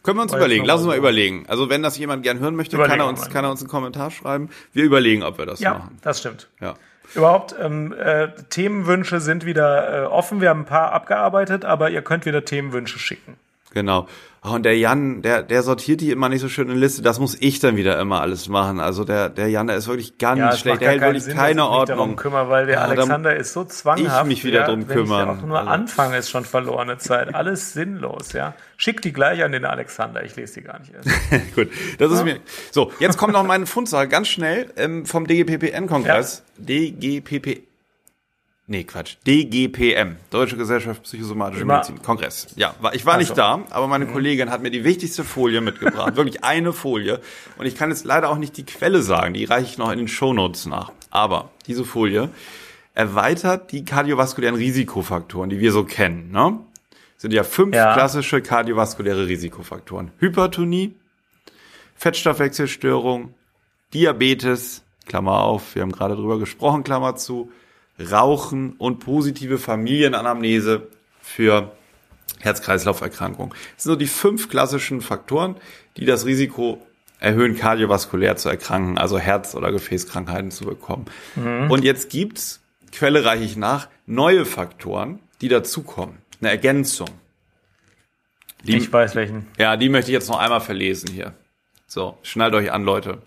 [0.03, 0.65] Können wir uns überlegen.
[0.65, 1.45] Lass uns mal überlegen.
[1.49, 4.11] Also wenn das jemand gern hören möchte, kann er, uns, kann er uns einen Kommentar
[4.11, 4.51] schreiben.
[4.73, 5.99] Wir überlegen, ob wir das ja, machen.
[6.03, 6.49] das stimmt.
[6.61, 6.75] Ja.
[7.15, 10.41] Überhaupt, ähm, äh, Themenwünsche sind wieder äh, offen.
[10.41, 13.37] Wir haben ein paar abgearbeitet, aber ihr könnt wieder Themenwünsche schicken.
[13.73, 14.07] Genau.
[14.47, 17.03] Oh, und der Jan, der, der sortiert die immer nicht so schön in Liste.
[17.03, 18.79] Das muss ich dann wieder immer alles machen.
[18.79, 20.83] Also der, der Jan, der ist wirklich ganz ja, schlecht.
[20.83, 21.97] Der hält wirklich Sinn, keine dass ich Ordnung.
[21.99, 24.23] Darum kümmere, weil der ja, Alexander ist so zwanghaft.
[24.23, 25.29] Ich mich wieder ja, drum kümmern.
[25.29, 25.71] Wenn ich auch nur also.
[25.71, 27.35] anfange, ist schon verlorene Zeit.
[27.35, 28.55] Alles sinnlos, ja.
[28.77, 30.23] Schick die gleich an den Alexander.
[30.23, 31.09] Ich lese die gar nicht erst.
[31.57, 32.39] Gut, das ist mir.
[32.71, 36.45] So, jetzt kommt noch meine Fundsache ganz schnell ähm, vom DGPPN-Kongress.
[36.59, 37.66] DGPP
[38.69, 39.17] Nee, Quatsch.
[39.27, 41.75] DGPM, Deutsche Gesellschaft Psychosomatische Immer.
[41.75, 42.49] Medizin, Kongress.
[42.57, 43.19] Ja, ich war also.
[43.19, 44.13] nicht da, aber meine mhm.
[44.13, 46.17] Kollegin hat mir die wichtigste Folie mitgebracht.
[46.17, 47.21] Wirklich eine Folie.
[47.59, 49.99] Und ich kann jetzt leider auch nicht die Quelle sagen, die reiche ich noch in
[49.99, 50.91] den Shownotes nach.
[51.11, 52.31] Aber diese Folie
[52.95, 56.33] erweitert die kardiovaskulären Risikofaktoren, die wir so kennen.
[56.33, 56.59] Ne?
[57.17, 57.95] sind ja fünf ja.
[57.95, 60.11] klassische kardiovaskuläre Risikofaktoren.
[60.19, 60.95] Hypertonie,
[61.95, 63.35] Fettstoffwechselstörung,
[63.95, 67.51] Diabetes, Klammer auf, wir haben gerade drüber gesprochen, Klammer zu,
[67.99, 70.89] Rauchen und positive Familienanamnese
[71.21, 71.73] für
[72.41, 73.51] Herz-Kreislauf-Erkrankungen.
[73.75, 75.57] Das sind so die fünf klassischen Faktoren,
[75.97, 76.87] die das Risiko
[77.19, 81.07] erhöhen, kardiovaskulär zu erkranken, also Herz- oder Gefäßkrankheiten zu bekommen.
[81.35, 81.71] Mhm.
[81.71, 82.61] Und jetzt gibt's,
[82.93, 86.19] Quelle reiche ich nach, neue Faktoren, die dazukommen.
[86.41, 87.09] Eine Ergänzung.
[88.63, 89.47] Die, ich weiß welchen.
[89.59, 91.35] Ja, die möchte ich jetzt noch einmal verlesen hier.
[91.87, 93.23] So, schnallt euch an, Leute.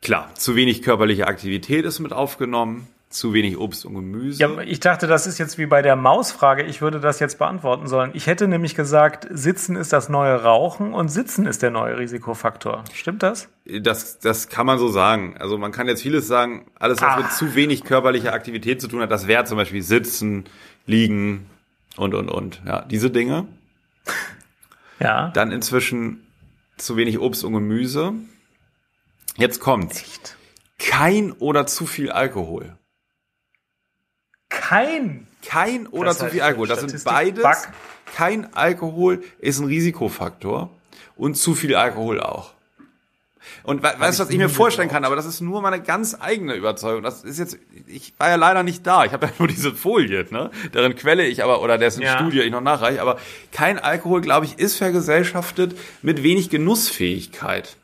[0.00, 4.40] Klar, zu wenig körperliche Aktivität ist mit aufgenommen zu wenig Obst und Gemüse.
[4.40, 6.62] Ja, ich dachte, das ist jetzt wie bei der Mausfrage.
[6.62, 8.10] Ich würde das jetzt beantworten sollen.
[8.14, 12.84] Ich hätte nämlich gesagt, Sitzen ist das neue Rauchen und Sitzen ist der neue Risikofaktor.
[12.94, 13.48] Stimmt das?
[13.64, 15.36] Das, das kann man so sagen.
[15.38, 16.66] Also man kann jetzt vieles sagen.
[16.78, 17.16] Alles, was Ach.
[17.18, 20.44] mit zu wenig körperlicher Aktivität zu tun hat, das wäre zum Beispiel Sitzen,
[20.86, 21.50] Liegen
[21.96, 22.62] und, und, und.
[22.66, 23.46] Ja, diese Dinge.
[24.98, 25.28] Ja.
[25.28, 26.26] Dann inzwischen
[26.78, 28.14] zu wenig Obst und Gemüse.
[29.36, 30.00] Jetzt kommt's.
[30.00, 30.36] Echt?
[30.78, 32.76] Kein oder zu viel Alkohol.
[34.72, 35.26] Kein.
[35.44, 36.66] Kein oder das zu viel Alkohol.
[36.66, 37.42] Das sind beides.
[37.42, 37.56] Bug.
[38.14, 40.70] Kein Alkohol ist ein Risikofaktor
[41.16, 42.52] und zu viel Alkohol auch.
[43.64, 46.16] Und we weißt du, was ich mir vorstellen kann, aber das ist nur meine ganz
[46.18, 47.02] eigene Überzeugung.
[47.02, 49.04] Das ist jetzt, ich war ja leider nicht da.
[49.04, 50.50] Ich habe ja nur diese Folie, ne?
[50.70, 52.16] Darin quelle ich aber, oder dessen ja.
[52.16, 53.02] Studie ich noch nachreiche.
[53.02, 53.18] Aber
[53.50, 57.76] kein Alkohol, glaube ich, ist vergesellschaftet mit wenig Genussfähigkeit.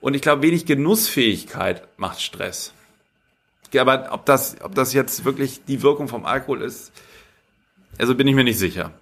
[0.00, 2.74] Und ich glaube, wenig Genussfähigkeit macht Stress
[3.78, 6.92] aber ob das, ob das jetzt wirklich die Wirkung vom Alkohol ist,
[7.98, 8.92] also bin ich mir nicht sicher.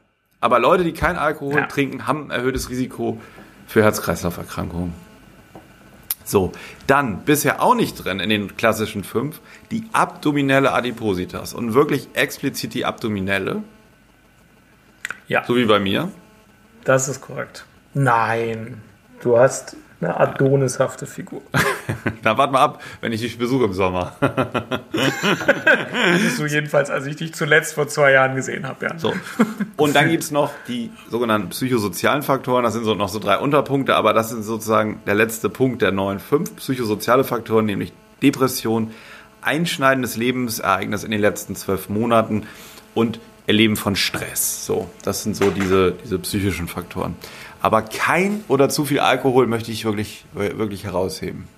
[0.41, 1.67] Aber Leute, die kein Alkohol ja.
[1.67, 3.21] trinken, haben ein erhöhtes Risiko
[3.67, 4.95] für Herz-Kreislauf-Erkrankungen.
[6.25, 6.53] So,
[6.87, 9.41] dann bisher auch nicht drin in den klassischen fünf,
[9.71, 13.63] die abdominelle Adipositas und wirklich explizit die abdominelle.
[15.27, 15.45] Ja.
[15.45, 16.11] So wie bei mir.
[16.85, 17.65] Das ist korrekt.
[17.95, 18.83] Nein,
[19.23, 21.43] du hast eine adonishafte Figur.
[22.23, 24.15] Na, warte mal ab, wenn ich dich besuche im Sommer.
[26.37, 28.99] so jedenfalls, als ich dich zuletzt vor zwei Jahren gesehen habe, ja.
[28.99, 29.13] So.
[29.77, 32.63] Und dann gibt's noch die sogenannten psychosozialen Faktoren.
[32.63, 35.91] Das sind so noch so drei Unterpunkte, aber das sind sozusagen der letzte Punkt der
[35.91, 37.93] neuen fünf psychosoziale Faktoren, nämlich
[38.23, 38.93] Depression,
[39.43, 42.47] einschneidendes Lebensereignis in den letzten zwölf Monaten
[42.95, 43.19] und
[43.49, 44.67] Erleben von Stress.
[44.67, 47.17] So, das sind so diese, diese psychischen Faktoren.
[47.61, 51.49] Aber kein oder zu viel Alkohol möchte ich wirklich, wirklich herausheben.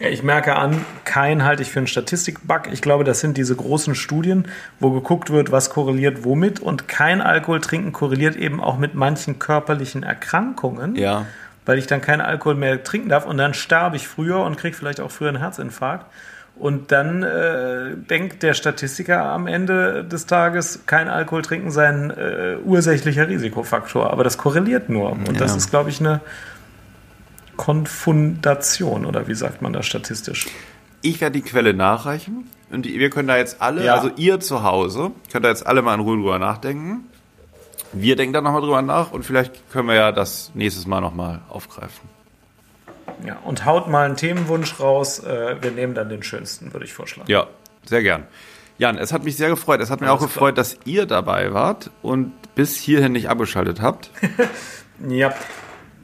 [0.00, 2.68] Ich merke an, kein halte ich für einen Statistikbug.
[2.72, 4.46] Ich glaube, das sind diese großen Studien,
[4.78, 6.60] wo geguckt wird, was korreliert womit.
[6.60, 10.94] Und kein Alkohol trinken korreliert eben auch mit manchen körperlichen Erkrankungen.
[10.94, 11.26] Ja.
[11.66, 14.76] Weil ich dann keinen Alkohol mehr trinken darf und dann sterbe ich früher und kriege
[14.76, 16.06] vielleicht auch früher einen Herzinfarkt.
[16.58, 22.10] Und dann äh, denkt der Statistiker am Ende des Tages, kein Alkohol trinken sei ein
[22.10, 24.12] äh, ursächlicher Risikofaktor.
[24.12, 25.12] Aber das korreliert nur.
[25.12, 25.38] Und ja.
[25.38, 26.20] das ist, glaube ich, eine
[27.56, 30.46] Konfundation oder wie sagt man das statistisch?
[31.02, 33.94] Ich werde die Quelle nachreichen und die, wir können da jetzt alle, ja.
[33.94, 37.04] also ihr zu Hause, könnt da jetzt alle mal in Ruhe drüber nachdenken.
[37.92, 41.40] Wir denken da nochmal drüber nach und vielleicht können wir ja das nächstes Mal nochmal
[41.48, 42.08] aufgreifen.
[43.24, 45.20] Ja, und haut mal einen Themenwunsch raus.
[45.20, 47.30] Äh, wir nehmen dann den schönsten, würde ich vorschlagen.
[47.30, 47.46] Ja,
[47.84, 48.24] sehr gern.
[48.78, 49.80] Jan, es hat mich sehr gefreut.
[49.80, 50.64] Es hat mir Alles auch gefreut, klar.
[50.64, 54.10] dass ihr dabei wart und bis hierhin nicht abgeschaltet habt.
[55.08, 55.34] ja.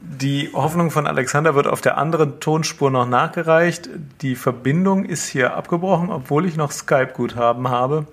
[0.07, 3.89] Die Hoffnung von Alexander wird auf der anderen Tonspur noch nachgereicht.
[4.21, 8.05] Die Verbindung ist hier abgebrochen, obwohl ich noch Skype-Guthaben habe.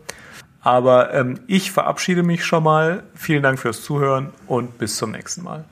[0.62, 3.02] Aber ähm, ich verabschiede mich schon mal.
[3.14, 5.64] Vielen Dank fürs Zuhören und bis zum nächsten Mal.